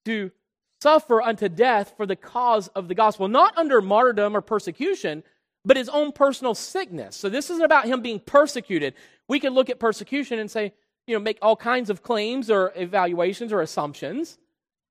to 0.05 0.31
suffer 0.80 1.20
unto 1.20 1.48
death 1.48 1.94
for 1.96 2.06
the 2.06 2.16
cause 2.16 2.68
of 2.68 2.88
the 2.88 2.94
gospel, 2.94 3.28
not 3.28 3.56
under 3.56 3.80
martyrdom 3.80 4.36
or 4.36 4.40
persecution, 4.40 5.22
but 5.64 5.76
his 5.76 5.88
own 5.88 6.12
personal 6.12 6.54
sickness. 6.54 7.16
So 7.16 7.28
this 7.28 7.50
isn't 7.50 7.64
about 7.64 7.86
him 7.86 8.00
being 8.00 8.20
persecuted. 8.20 8.94
We 9.28 9.40
can 9.40 9.54
look 9.54 9.70
at 9.70 9.78
persecution 9.78 10.38
and 10.38 10.50
say, 10.50 10.72
you 11.06 11.14
know, 11.14 11.20
make 11.20 11.38
all 11.42 11.56
kinds 11.56 11.90
of 11.90 12.02
claims 12.02 12.50
or 12.50 12.72
evaluations 12.76 13.52
or 13.52 13.60
assumptions, 13.60 14.38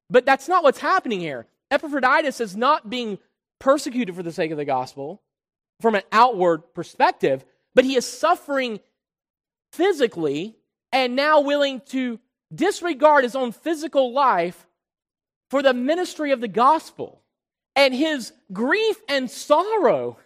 but 0.09 0.25
that's 0.25 0.47
not 0.47 0.63
what's 0.63 0.79
happening 0.79 1.19
here. 1.19 1.47
Epaphroditus 1.71 2.41
is 2.41 2.55
not 2.55 2.89
being 2.89 3.17
persecuted 3.59 4.15
for 4.15 4.23
the 4.23 4.31
sake 4.31 4.51
of 4.51 4.57
the 4.57 4.65
gospel 4.65 5.21
from 5.81 5.95
an 5.95 6.03
outward 6.11 6.73
perspective, 6.73 7.45
but 7.75 7.85
he 7.85 7.95
is 7.95 8.05
suffering 8.05 8.79
physically 9.73 10.55
and 10.91 11.15
now 11.15 11.41
willing 11.41 11.81
to 11.87 12.19
disregard 12.53 13.23
his 13.23 13.35
own 13.35 13.51
physical 13.51 14.13
life 14.13 14.66
for 15.49 15.61
the 15.61 15.73
ministry 15.73 16.31
of 16.31 16.41
the 16.41 16.47
gospel. 16.47 17.21
And 17.75 17.93
his 17.93 18.33
grief 18.51 18.97
and 19.07 19.29
sorrow 19.29 20.17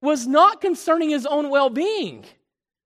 was 0.00 0.26
not 0.26 0.60
concerning 0.60 1.10
his 1.10 1.26
own 1.26 1.50
well 1.50 1.70
being, 1.70 2.24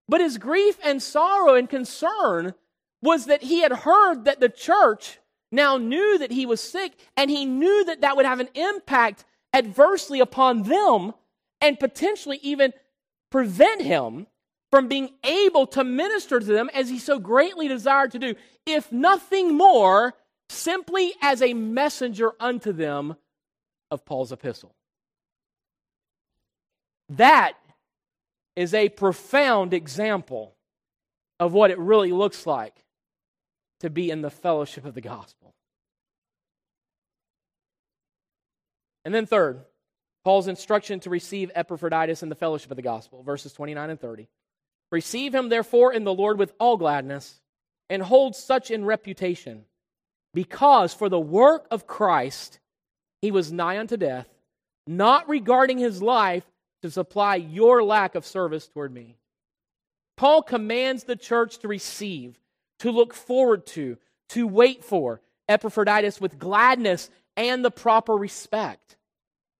but 0.07 0.21
his 0.21 0.37
grief 0.37 0.77
and 0.83 1.01
sorrow 1.01 1.55
and 1.55 1.69
concern 1.69 2.53
was 3.01 3.25
that 3.25 3.43
he 3.43 3.61
had 3.61 3.71
heard 3.71 4.25
that 4.25 4.39
the 4.39 4.49
church 4.49 5.19
now 5.51 5.77
knew 5.77 6.17
that 6.17 6.31
he 6.31 6.45
was 6.45 6.61
sick, 6.61 6.93
and 7.17 7.29
he 7.29 7.45
knew 7.45 7.83
that 7.85 8.01
that 8.01 8.15
would 8.15 8.25
have 8.25 8.39
an 8.39 8.49
impact 8.53 9.25
adversely 9.53 10.19
upon 10.19 10.63
them 10.63 11.13
and 11.59 11.79
potentially 11.79 12.39
even 12.41 12.73
prevent 13.29 13.81
him 13.81 14.27
from 14.69 14.87
being 14.87 15.09
able 15.25 15.67
to 15.67 15.83
minister 15.83 16.39
to 16.39 16.45
them 16.45 16.69
as 16.73 16.89
he 16.89 16.97
so 16.97 17.19
greatly 17.19 17.67
desired 17.67 18.11
to 18.11 18.19
do, 18.19 18.35
if 18.65 18.91
nothing 18.91 19.57
more, 19.57 20.13
simply 20.51 21.13
as 21.21 21.41
a 21.41 21.53
messenger 21.53 22.31
unto 22.39 22.71
them 22.71 23.15
of 23.89 24.05
Paul's 24.05 24.31
epistle. 24.31 24.75
That 27.09 27.53
is 28.55 28.73
a 28.73 28.89
profound 28.89 29.73
example 29.73 30.55
of 31.39 31.53
what 31.53 31.71
it 31.71 31.79
really 31.79 32.11
looks 32.11 32.45
like 32.45 32.75
to 33.79 33.89
be 33.89 34.11
in 34.11 34.21
the 34.21 34.29
fellowship 34.29 34.85
of 34.85 34.93
the 34.93 35.01
gospel. 35.01 35.53
And 39.03 39.13
then, 39.13 39.25
third, 39.25 39.61
Paul's 40.23 40.47
instruction 40.47 40.99
to 41.01 41.09
receive 41.09 41.51
Epaphroditus 41.55 42.21
in 42.21 42.29
the 42.29 42.35
fellowship 42.35 42.69
of 42.69 42.75
the 42.75 42.83
gospel, 42.83 43.23
verses 43.23 43.53
29 43.53 43.89
and 43.89 43.99
30. 43.99 44.27
Receive 44.91 45.33
him, 45.33 45.49
therefore, 45.49 45.93
in 45.93 46.03
the 46.03 46.13
Lord 46.13 46.37
with 46.37 46.53
all 46.59 46.77
gladness, 46.77 47.41
and 47.89 48.03
hold 48.03 48.35
such 48.35 48.69
in 48.69 48.85
reputation, 48.85 49.65
because 50.33 50.93
for 50.93 51.09
the 51.09 51.19
work 51.19 51.67
of 51.71 51.87
Christ 51.87 52.59
he 53.21 53.31
was 53.31 53.51
nigh 53.51 53.77
unto 53.77 53.97
death, 53.97 54.27
not 54.87 55.29
regarding 55.29 55.77
his 55.77 56.01
life 56.01 56.45
to 56.81 56.89
supply 56.89 57.35
your 57.35 57.83
lack 57.83 58.15
of 58.15 58.25
service 58.25 58.67
toward 58.67 58.93
me. 58.93 59.17
Paul 60.17 60.41
commands 60.41 61.03
the 61.03 61.15
church 61.15 61.59
to 61.59 61.67
receive, 61.67 62.39
to 62.79 62.91
look 62.91 63.13
forward 63.13 63.65
to, 63.67 63.97
to 64.29 64.47
wait 64.47 64.83
for 64.83 65.21
Epaphroditus 65.47 66.19
with 66.19 66.39
gladness 66.39 67.09
and 67.37 67.63
the 67.63 67.71
proper 67.71 68.15
respect. 68.15 68.97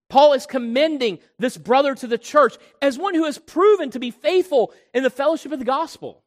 Paul 0.10 0.34
is 0.34 0.46
commending 0.46 1.20
this 1.40 1.58
brother 1.58 1.96
to 1.96 2.08
the 2.08 2.18
church 2.18 2.58
as 2.82 2.98
one 2.98 3.16
who 3.16 3.26
has 3.26 3.38
proven 3.38 3.92
to 3.92 4.00
be 4.00 4.12
faithful 4.12 4.74
in 4.94 5.04
the 5.04 5.10
fellowship 5.10 5.52
of 5.52 5.60
the 5.60 5.66
gospel. 5.66 6.21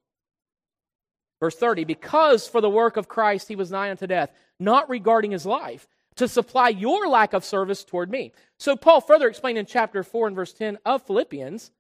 Verse 1.45 1.57
30 1.57 1.85
Because 1.85 2.49
for 2.49 2.63
the 2.63 2.71
work 2.71 2.97
of 2.97 3.07
Christ 3.07 3.49
he 3.49 3.55
was 3.55 3.71
nigh 3.71 3.91
unto 3.91 4.07
death, 4.07 4.33
not 4.59 4.89
regarding 4.89 5.33
his 5.33 5.45
life, 5.45 5.87
to 6.17 6.27
supply 6.27 6.71
your 6.71 7.07
lack 7.07 7.35
of 7.35 7.45
service 7.45 7.85
toward 7.85 8.11
me. 8.11 8.33
So 8.59 8.77
Paul 8.77 9.03
further 9.03 9.29
explained 9.29 9.59
in 9.59 9.67
chapter 9.67 10.03
4 10.03 10.29
and 10.29 10.37
verse 10.37 10.55
10 10.55 10.79
of 10.87 11.03
Philippians, 11.03 11.71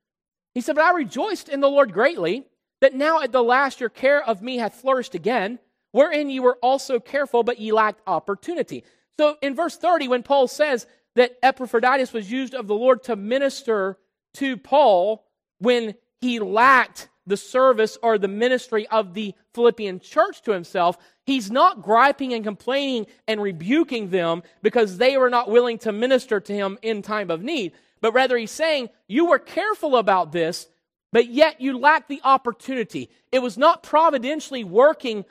he 0.52 0.60
said, 0.60 0.74
But 0.74 0.84
I 0.84 0.92
rejoiced 0.92 1.48
in 1.48 1.60
the 1.60 1.70
Lord 1.70 1.94
greatly 1.94 2.44
that 2.82 2.92
now 2.92 3.22
at 3.22 3.32
the 3.32 3.42
last 3.42 3.80
your 3.80 3.88
care 3.88 4.22
of 4.22 4.42
me 4.42 4.58
hath 4.58 4.74
flourished 4.74 5.14
again, 5.14 5.58
wherein 5.92 6.28
you 6.28 6.42
were 6.42 6.58
also 6.60 7.00
careful, 7.00 7.42
but 7.42 7.58
ye 7.58 7.72
lacked 7.72 8.02
opportunity. 8.06 8.84
So 9.18 9.38
in 9.40 9.54
verse 9.54 9.78
30, 9.78 10.08
when 10.08 10.22
Paul 10.22 10.46
says 10.46 10.86
that 11.14 11.38
Epaphroditus 11.42 12.12
was 12.12 12.30
used 12.30 12.52
of 12.52 12.66
the 12.66 12.74
Lord 12.74 13.02
to 13.04 13.16
minister 13.16 13.96
to 14.34 14.58
Paul 14.58 15.24
when 15.58 15.94
he 16.20 16.38
lacked 16.38 17.08
the 17.26 17.36
service 17.36 17.96
or 18.02 18.18
the 18.18 18.28
ministry 18.28 18.86
of 18.88 19.14
the 19.14 19.34
Philippian 19.54 20.00
church 20.00 20.42
to 20.42 20.52
himself, 20.52 20.98
he's 21.24 21.50
not 21.50 21.82
griping 21.82 22.34
and 22.34 22.44
complaining 22.44 23.06
and 23.26 23.40
rebuking 23.40 24.10
them 24.10 24.42
because 24.62 24.98
they 24.98 25.16
were 25.16 25.30
not 25.30 25.50
willing 25.50 25.78
to 25.78 25.92
minister 25.92 26.40
to 26.40 26.52
him 26.52 26.78
in 26.82 27.02
time 27.02 27.30
of 27.30 27.42
need. 27.42 27.72
But 28.00 28.12
rather, 28.12 28.36
he's 28.36 28.50
saying, 28.50 28.90
You 29.08 29.26
were 29.26 29.38
careful 29.38 29.96
about 29.96 30.32
this, 30.32 30.68
but 31.12 31.28
yet 31.28 31.60
you 31.60 31.78
lacked 31.78 32.08
the 32.08 32.20
opportunity. 32.24 33.08
It 33.32 33.38
was 33.38 33.56
not 33.56 33.82
providentially 33.82 34.64
working 34.64 35.24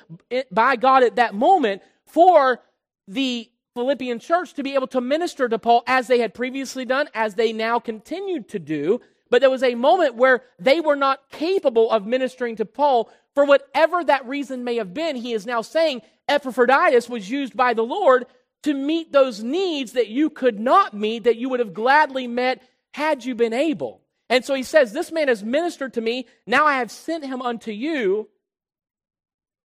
by 0.52 0.76
God 0.76 1.04
at 1.04 1.18
that 1.18 1.36
moment 1.36 1.84
for 2.08 2.62
the 3.08 3.50
Philippian 3.76 4.20
church 4.20 4.54
to 4.54 4.64
be 4.64 4.76
able 4.76 4.88
to 4.88 5.02
minister 5.02 5.50
to 5.50 5.58
Paul 5.58 5.84
as 5.88 6.08
they 6.08 6.20
had 6.20 6.34
previously 6.34 6.86
done, 6.86 7.10
as 7.14 7.36
they 7.36 7.54
now 7.54 7.80
continued 7.80 8.50
to 8.50 8.60
do. 8.60 9.02
But 9.34 9.42
there 9.42 9.50
was 9.50 9.64
a 9.64 9.74
moment 9.74 10.14
where 10.14 10.44
they 10.60 10.80
were 10.80 10.96
not 10.96 11.28
capable 11.32 11.90
of 11.90 12.06
ministering 12.06 12.58
to 12.58 12.66
Paul 12.66 13.10
for 13.34 13.46
whatever 13.46 14.04
that 14.04 14.28
reason 14.28 14.64
may 14.64 14.76
have 14.76 14.94
been. 14.94 15.16
He 15.16 15.34
is 15.34 15.48
now 15.48 15.64
saying 15.64 16.04
Epaphroditus 16.28 17.10
was 17.10 17.32
used 17.32 17.58
by 17.58 17.74
the 17.74 17.82
Lord 17.82 18.28
to 18.62 18.76
meet 18.76 19.12
those 19.12 19.42
needs 19.42 19.94
that 19.94 20.08
you 20.08 20.30
could 20.30 20.60
not 20.60 20.94
meet, 20.94 21.24
that 21.24 21.38
you 21.38 21.50
would 21.50 21.62
have 21.62 21.74
gladly 21.74 22.28
met 22.28 22.62
had 22.94 23.26
you 23.26 23.34
been 23.34 23.54
able. 23.54 24.02
And 24.30 24.46
so 24.46 24.54
he 24.54 24.62
says, 24.62 24.94
This 24.94 25.12
man 25.12 25.30
has 25.30 25.44
ministered 25.44 25.96
to 25.96 26.02
me. 26.02 26.28
Now 26.46 26.68
I 26.68 26.78
have 26.78 26.92
sent 26.92 27.26
him 27.26 27.42
unto 27.42 27.72
you. 27.72 28.30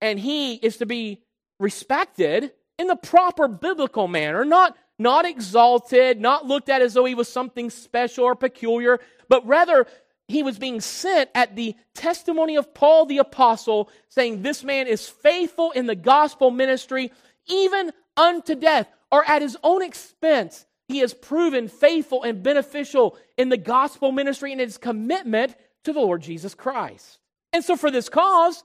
And 0.00 0.18
he 0.18 0.54
is 0.54 0.78
to 0.78 0.86
be 0.86 1.24
respected 1.60 2.52
in 2.78 2.86
the 2.86 2.96
proper 2.96 3.48
biblical 3.48 4.08
manner, 4.08 4.46
not, 4.46 4.78
not 4.98 5.24
exalted, 5.24 6.20
not 6.20 6.46
looked 6.46 6.68
at 6.68 6.82
as 6.82 6.94
though 6.94 7.04
he 7.04 7.14
was 7.14 7.28
something 7.28 7.70
special 7.70 8.24
or 8.24 8.34
peculiar, 8.34 8.98
but 9.28 9.46
rather 9.46 9.86
he 10.26 10.42
was 10.42 10.58
being 10.58 10.80
sent 10.80 11.30
at 11.34 11.56
the 11.56 11.74
testimony 11.94 12.56
of 12.56 12.74
Paul 12.74 13.06
the 13.06 13.18
apostle, 13.18 13.90
saying, 14.08 14.42
This 14.42 14.62
man 14.62 14.86
is 14.86 15.08
faithful 15.08 15.70
in 15.70 15.86
the 15.86 15.94
gospel 15.94 16.50
ministry, 16.50 17.12
even 17.46 17.92
unto 18.16 18.54
death, 18.54 18.88
or 19.10 19.24
at 19.28 19.42
his 19.42 19.56
own 19.62 19.82
expense. 19.82 20.66
He 20.86 20.98
has 20.98 21.14
proven 21.14 21.68
faithful 21.68 22.22
and 22.22 22.42
beneficial 22.42 23.16
in 23.36 23.48
the 23.48 23.56
gospel 23.56 24.12
ministry 24.12 24.52
and 24.52 24.60
his 24.60 24.78
commitment 24.78 25.54
to 25.84 25.92
the 25.92 26.00
Lord 26.00 26.22
Jesus 26.22 26.54
Christ. 26.54 27.18
And 27.52 27.64
so, 27.64 27.76
for 27.76 27.90
this 27.90 28.08
cause, 28.08 28.64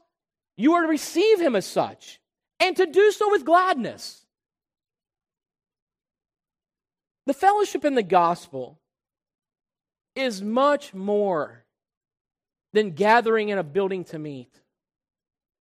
you 0.57 0.73
are 0.73 0.81
to 0.81 0.87
receive 0.87 1.39
him 1.39 1.55
as 1.55 1.65
such 1.65 2.19
and 2.59 2.75
to 2.77 2.85
do 2.85 3.11
so 3.11 3.29
with 3.31 3.45
gladness. 3.45 4.22
The 7.25 7.33
fellowship 7.33 7.85
in 7.85 7.95
the 7.95 8.03
gospel 8.03 8.79
is 10.15 10.41
much 10.41 10.93
more 10.93 11.63
than 12.73 12.91
gathering 12.91 13.49
in 13.49 13.57
a 13.57 13.63
building 13.63 14.03
to 14.05 14.19
meet. 14.19 14.49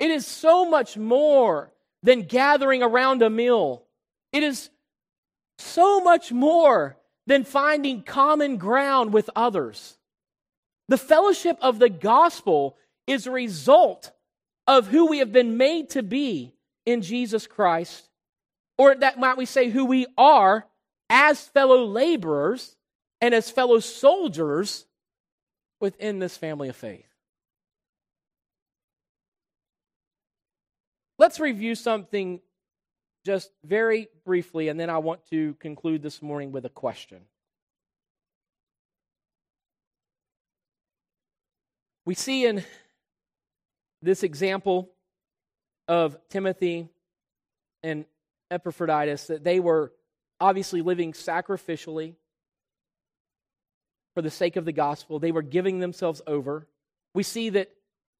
It 0.00 0.10
is 0.10 0.26
so 0.26 0.68
much 0.68 0.96
more 0.96 1.72
than 2.02 2.22
gathering 2.22 2.82
around 2.82 3.22
a 3.22 3.30
meal. 3.30 3.84
It 4.32 4.42
is 4.42 4.70
so 5.58 6.00
much 6.00 6.32
more 6.32 6.96
than 7.26 7.44
finding 7.44 8.02
common 8.02 8.56
ground 8.56 9.12
with 9.12 9.30
others. 9.36 9.96
The 10.88 10.98
fellowship 10.98 11.56
of 11.60 11.78
the 11.78 11.88
gospel 11.88 12.76
is 13.06 13.26
a 13.26 13.30
result 13.30 14.10
of 14.66 14.88
who 14.88 15.06
we 15.06 15.18
have 15.18 15.32
been 15.32 15.56
made 15.56 15.90
to 15.90 16.02
be 16.02 16.54
in 16.84 17.02
Jesus 17.02 17.46
Christ, 17.46 18.08
or 18.76 18.94
that 18.94 19.20
might 19.20 19.36
we 19.36 19.46
say 19.46 19.70
who 19.70 19.84
we 19.84 20.06
are 20.18 20.66
as 21.12 21.46
fellow 21.46 21.84
laborers 21.84 22.74
and 23.20 23.34
as 23.34 23.50
fellow 23.50 23.80
soldiers 23.80 24.86
within 25.78 26.18
this 26.18 26.38
family 26.38 26.70
of 26.70 26.74
faith. 26.74 27.06
Let's 31.18 31.38
review 31.38 31.74
something 31.74 32.40
just 33.26 33.50
very 33.62 34.08
briefly, 34.24 34.68
and 34.68 34.80
then 34.80 34.88
I 34.88 34.98
want 34.98 35.20
to 35.26 35.54
conclude 35.60 36.02
this 36.02 36.22
morning 36.22 36.50
with 36.50 36.64
a 36.64 36.70
question. 36.70 37.20
We 42.06 42.14
see 42.14 42.46
in 42.46 42.64
this 44.00 44.22
example 44.22 44.90
of 45.86 46.16
Timothy 46.30 46.88
and 47.82 48.06
Epaphroditus 48.50 49.26
that 49.26 49.44
they 49.44 49.60
were 49.60 49.92
obviously 50.43 50.82
living 50.82 51.12
sacrificially 51.12 52.14
for 54.14 54.22
the 54.22 54.30
sake 54.30 54.57
of 54.57 54.64
the 54.64 54.72
gospel. 54.72 55.18
They 55.18 55.32
were 55.32 55.43
giving 55.43 55.78
themselves 55.78 56.20
over. 56.26 56.66
We 57.14 57.22
see 57.22 57.51
that, 57.51 57.70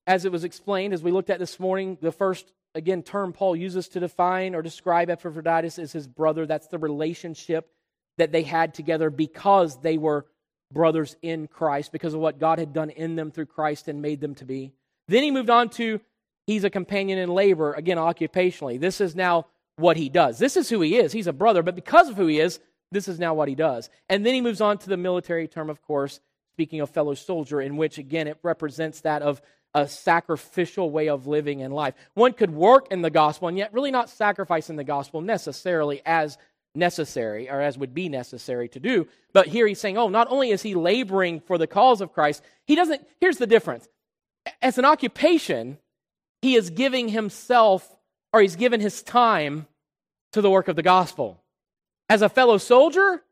as 0.07 0.23
it 0.23 0.31
was 0.31 0.45
explained, 0.45 0.93
as 0.93 1.03
we 1.03 1.11
looked 1.11 1.29
at 1.29 1.37
this 1.37 1.59
morning, 1.59 1.97
the 2.01 2.13
first, 2.13 2.51
again, 2.73 3.03
term 3.03 3.33
Paul 3.33 3.57
uses 3.57 3.89
to 3.89 3.99
define 3.99 4.55
or 4.55 4.61
describe 4.61 5.09
Epaphroditus 5.09 5.77
is 5.77 5.91
his 5.91 6.07
brother. 6.07 6.45
That's 6.45 6.67
the 6.67 6.77
relationship 6.79 7.69
that 8.17 8.31
they 8.31 8.43
had 8.43 8.73
together 8.73 9.09
because 9.09 9.81
they 9.81 9.97
were 9.97 10.25
brothers 10.71 11.17
in 11.21 11.47
Christ, 11.47 11.91
because 11.91 12.13
of 12.13 12.21
what 12.21 12.39
God 12.39 12.57
had 12.57 12.73
done 12.73 12.89
in 12.89 13.15
them 13.15 13.31
through 13.31 13.47
Christ 13.47 13.89
and 13.89 14.01
made 14.01 14.21
them 14.21 14.35
to 14.35 14.45
be. 14.45 14.71
Then 15.07 15.23
he 15.23 15.29
moved 15.29 15.49
on 15.49 15.69
to 15.71 15.99
he's 16.47 16.63
a 16.63 16.69
companion 16.69 17.19
in 17.19 17.29
labor, 17.29 17.73
again, 17.73 17.97
occupationally. 17.97 18.79
This 18.79 19.01
is 19.01 19.13
now 19.13 19.47
what 19.77 19.97
he 19.97 20.09
does. 20.09 20.39
This 20.39 20.57
is 20.57 20.69
who 20.69 20.81
he 20.81 20.97
is. 20.97 21.11
He's 21.11 21.27
a 21.27 21.33
brother, 21.33 21.63
but 21.63 21.75
because 21.75 22.09
of 22.09 22.15
who 22.15 22.27
he 22.27 22.39
is, 22.39 22.59
this 22.91 23.07
is 23.07 23.19
now 23.19 23.33
what 23.33 23.49
he 23.49 23.55
does. 23.55 23.89
And 24.09 24.25
then 24.25 24.33
he 24.33 24.41
moves 24.41 24.61
on 24.61 24.77
to 24.79 24.89
the 24.89 24.97
military 24.97 25.47
term, 25.47 25.69
of 25.69 25.81
course, 25.81 26.19
speaking 26.53 26.81
of 26.81 26.89
fellow 26.89 27.15
soldier, 27.15 27.59
in 27.59 27.77
which, 27.77 27.97
again, 27.97 28.27
it 28.27 28.37
represents 28.43 29.01
that 29.01 29.21
of 29.23 29.41
a 29.73 29.87
sacrificial 29.87 30.91
way 30.91 31.09
of 31.09 31.25
living 31.25 31.61
in 31.61 31.71
life. 31.71 31.95
One 32.13 32.33
could 32.33 32.51
work 32.51 32.91
in 32.91 33.01
the 33.01 33.09
gospel 33.09 33.47
and 33.47 33.57
yet 33.57 33.73
really 33.73 33.89
not 33.89 34.09
sacrifice 34.09 34.69
in 34.69 34.75
the 34.75 34.83
gospel 34.83 35.21
necessarily 35.21 36.01
as 36.05 36.37
necessary 36.75 37.49
or 37.49 37.59
as 37.59 37.77
would 37.77 37.93
be 37.93 38.09
necessary 38.09 38.69
to 38.69 38.79
do. 38.79 39.07
But 39.31 39.47
here 39.47 39.65
he's 39.65 39.79
saying, 39.79 39.97
oh, 39.97 40.09
not 40.09 40.27
only 40.29 40.51
is 40.51 40.61
he 40.61 40.75
laboring 40.75 41.39
for 41.39 41.57
the 41.57 41.67
cause 41.67 42.01
of 42.01 42.13
Christ, 42.13 42.43
he 42.65 42.75
doesn't, 42.75 43.05
here's 43.19 43.37
the 43.37 43.47
difference. 43.47 43.87
As 44.61 44.77
an 44.77 44.85
occupation, 44.85 45.79
he 46.41 46.55
is 46.55 46.69
giving 46.69 47.07
himself 47.09 47.95
or 48.33 48.41
he's 48.41 48.55
given 48.55 48.81
his 48.81 49.03
time 49.03 49.67
to 50.33 50.41
the 50.41 50.49
work 50.49 50.67
of 50.67 50.75
the 50.75 50.81
gospel. 50.81 51.41
As 52.09 52.21
a 52.21 52.29
fellow 52.29 52.57
soldier, 52.57 53.23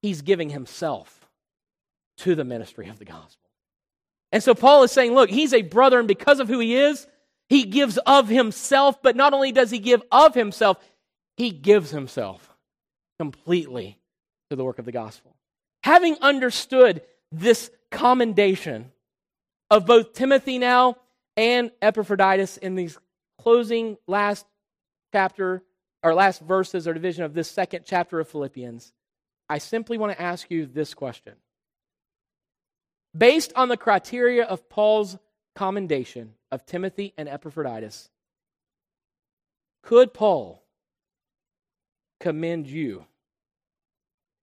he's 0.00 0.22
giving 0.22 0.50
himself 0.50 1.28
to 2.18 2.34
the 2.34 2.44
ministry 2.44 2.88
of 2.88 2.98
the 2.98 3.04
gospel. 3.04 3.50
And 4.30 4.42
so 4.42 4.54
Paul 4.54 4.84
is 4.84 4.92
saying, 4.92 5.14
look, 5.14 5.30
he's 5.30 5.52
a 5.52 5.62
brother, 5.62 5.98
and 5.98 6.08
because 6.08 6.40
of 6.40 6.48
who 6.48 6.60
he 6.60 6.76
is, 6.76 7.06
he 7.48 7.64
gives 7.64 7.98
of 7.98 8.28
himself, 8.28 9.02
but 9.02 9.16
not 9.16 9.32
only 9.34 9.52
does 9.52 9.70
he 9.70 9.78
give 9.78 10.02
of 10.10 10.34
himself, 10.34 10.78
he 11.36 11.50
gives 11.50 11.90
himself 11.90 12.56
completely 13.18 13.98
to 14.50 14.56
the 14.56 14.64
work 14.64 14.78
of 14.78 14.84
the 14.84 14.92
gospel. 14.92 15.36
Having 15.82 16.16
understood 16.20 17.02
this 17.30 17.70
commendation 17.90 18.92
of 19.70 19.86
both 19.86 20.14
Timothy 20.14 20.58
now 20.58 20.96
and 21.36 21.70
Epaphroditus 21.82 22.56
in 22.56 22.74
these 22.74 22.98
closing 23.38 23.96
last 24.06 24.46
chapter 25.12 25.62
or 26.02 26.14
last 26.14 26.40
verses 26.42 26.86
or 26.86 26.94
division 26.94 27.24
of 27.24 27.34
this 27.34 27.50
second 27.50 27.84
chapter 27.86 28.20
of 28.20 28.28
Philippians, 28.28 28.92
I 29.48 29.58
simply 29.58 29.98
want 29.98 30.12
to 30.12 30.22
ask 30.22 30.50
you 30.50 30.66
this 30.66 30.94
question. 30.94 31.34
Based 33.16 33.52
on 33.54 33.68
the 33.68 33.76
criteria 33.76 34.44
of 34.44 34.68
Paul's 34.68 35.18
commendation 35.54 36.34
of 36.50 36.66
Timothy 36.66 37.14
and 37.16 37.28
Epaphroditus, 37.28 38.10
could 39.82 40.12
Paul 40.12 40.62
commend 42.20 42.66
you 42.66 43.06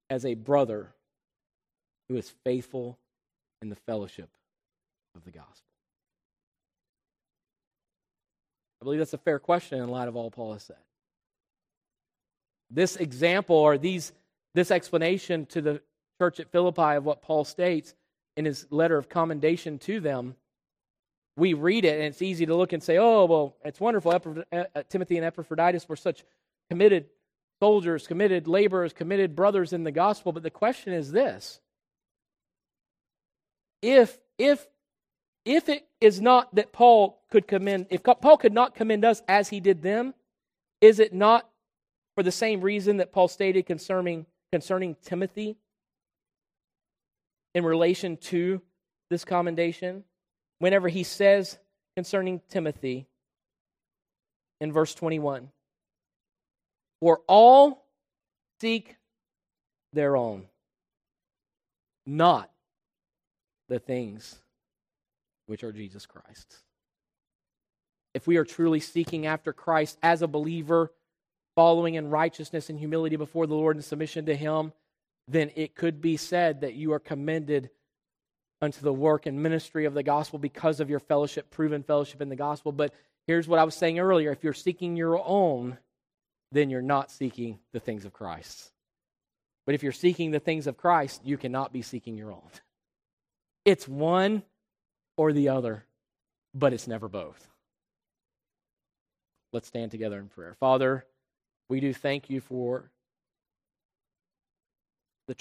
as 0.09 0.25
a 0.25 0.35
brother 0.35 0.93
who 2.07 2.15
is 2.15 2.33
faithful 2.43 2.97
in 3.61 3.69
the 3.69 3.75
fellowship 3.75 4.29
of 5.15 5.25
the 5.25 5.31
gospel? 5.31 5.70
I 8.81 8.83
believe 8.83 8.99
that's 8.99 9.13
a 9.13 9.19
fair 9.19 9.37
question 9.37 9.79
in 9.79 9.89
light 9.89 10.07
of 10.07 10.15
all 10.15 10.31
Paul 10.31 10.53
has 10.53 10.63
said. 10.63 10.77
This 12.71 12.95
example 12.95 13.55
or 13.55 13.77
these 13.77 14.11
this 14.55 14.71
explanation 14.71 15.45
to 15.47 15.61
the 15.61 15.81
church 16.19 16.39
at 16.39 16.51
Philippi 16.51 16.95
of 16.95 17.05
what 17.05 17.21
Paul 17.21 17.45
states 17.45 17.93
in 18.35 18.45
his 18.45 18.65
letter 18.69 18.97
of 18.97 19.07
commendation 19.07 19.77
to 19.79 19.99
them, 19.99 20.35
we 21.37 21.53
read 21.53 21.85
it 21.85 21.95
and 21.95 22.03
it's 22.03 22.21
easy 22.21 22.45
to 22.45 22.55
look 22.55 22.73
and 22.73 22.81
say, 22.81 22.97
"Oh, 22.97 23.25
well, 23.25 23.55
it's 23.63 23.79
wonderful. 23.79 24.11
Uh, 24.51 24.63
uh, 24.75 24.83
Timothy 24.89 25.17
and 25.17 25.25
Epaphroditus 25.25 25.87
were 25.87 25.95
such 25.95 26.23
committed 26.69 27.07
soldiers, 27.61 28.07
committed 28.07 28.47
laborers, 28.47 28.93
committed 28.93 29.35
brothers 29.35 29.73
in 29.73 29.83
the 29.83 29.91
gospel." 29.91 30.31
But 30.31 30.43
the 30.43 30.49
question 30.49 30.93
is 30.93 31.11
this: 31.11 31.61
if 33.81 34.17
if 34.37 34.65
if 35.45 35.69
it 35.69 35.87
is 36.01 36.19
not 36.19 36.53
that 36.55 36.73
Paul 36.73 37.21
could 37.29 37.47
commend, 37.47 37.85
if 37.91 38.03
Paul 38.03 38.37
could 38.37 38.53
not 38.53 38.73
commend 38.73 39.05
us 39.05 39.21
as 39.27 39.49
he 39.49 39.59
did 39.59 39.83
them, 39.83 40.15
is 40.81 40.99
it 40.99 41.13
not 41.13 41.47
for 42.15 42.23
the 42.23 42.31
same 42.31 42.59
reason 42.61 42.97
that 42.97 43.13
Paul 43.13 43.27
stated 43.27 43.67
concerning, 43.67 44.25
concerning 44.51 44.95
Timothy 45.03 45.57
in 47.53 47.63
relation 47.63 48.17
to 48.17 48.61
this 49.11 49.23
commendation? 49.23 50.03
Whenever 50.57 50.89
he 50.89 51.03
says 51.03 51.59
concerning 51.95 52.41
Timothy 52.49 53.07
in 54.59 54.73
verse 54.73 54.95
21, 54.95 55.49
for 56.99 57.21
all 57.27 57.85
seek 58.59 58.97
their 59.93 60.15
own, 60.17 60.45
not 62.05 62.51
the 63.69 63.79
things 63.79 64.39
which 65.51 65.65
are 65.65 65.73
Jesus 65.73 66.05
Christ. 66.05 66.59
If 68.13 68.25
we 68.25 68.37
are 68.37 68.45
truly 68.45 68.79
seeking 68.79 69.25
after 69.25 69.51
Christ 69.51 69.97
as 70.01 70.21
a 70.21 70.27
believer, 70.27 70.93
following 71.55 71.95
in 71.95 72.09
righteousness 72.09 72.69
and 72.69 72.79
humility 72.79 73.17
before 73.17 73.47
the 73.47 73.53
Lord 73.53 73.75
and 73.75 73.83
submission 73.83 74.27
to 74.27 74.35
Him, 74.35 74.71
then 75.27 75.51
it 75.57 75.75
could 75.75 75.99
be 75.99 76.15
said 76.15 76.61
that 76.61 76.75
you 76.75 76.93
are 76.93 76.99
commended 76.99 77.69
unto 78.61 78.79
the 78.79 78.93
work 78.93 79.25
and 79.25 79.43
ministry 79.43 79.83
of 79.83 79.93
the 79.93 80.03
gospel 80.03 80.39
because 80.39 80.79
of 80.79 80.89
your 80.89 81.01
fellowship, 81.01 81.51
proven 81.51 81.83
fellowship 81.83 82.21
in 82.21 82.29
the 82.29 82.37
gospel. 82.37 82.71
But 82.71 82.93
here's 83.27 83.49
what 83.49 83.59
I 83.59 83.65
was 83.65 83.75
saying 83.75 83.99
earlier 83.99 84.31
if 84.31 84.45
you're 84.45 84.53
seeking 84.53 84.95
your 84.95 85.21
own, 85.21 85.77
then 86.53 86.69
you're 86.69 86.81
not 86.81 87.11
seeking 87.11 87.59
the 87.73 87.81
things 87.81 88.05
of 88.05 88.13
Christ. 88.13 88.71
But 89.65 89.75
if 89.75 89.83
you're 89.83 89.91
seeking 89.91 90.31
the 90.31 90.39
things 90.39 90.65
of 90.65 90.77
Christ, 90.77 91.25
you 91.25 91.35
cannot 91.35 91.73
be 91.73 91.81
seeking 91.81 92.15
your 92.15 92.31
own. 92.31 92.49
It's 93.65 93.85
one 93.85 94.43
or 95.21 95.31
the 95.31 95.49
other, 95.49 95.85
but 96.51 96.73
it's 96.73 96.87
never 96.87 97.07
both. 97.07 97.47
Let's 99.53 99.67
stand 99.67 99.91
together 99.91 100.17
in 100.17 100.29
prayer. 100.29 100.55
Father, 100.59 101.05
we 101.69 101.79
do 101.79 101.93
thank 101.93 102.27
you 102.31 102.41
for 102.41 102.89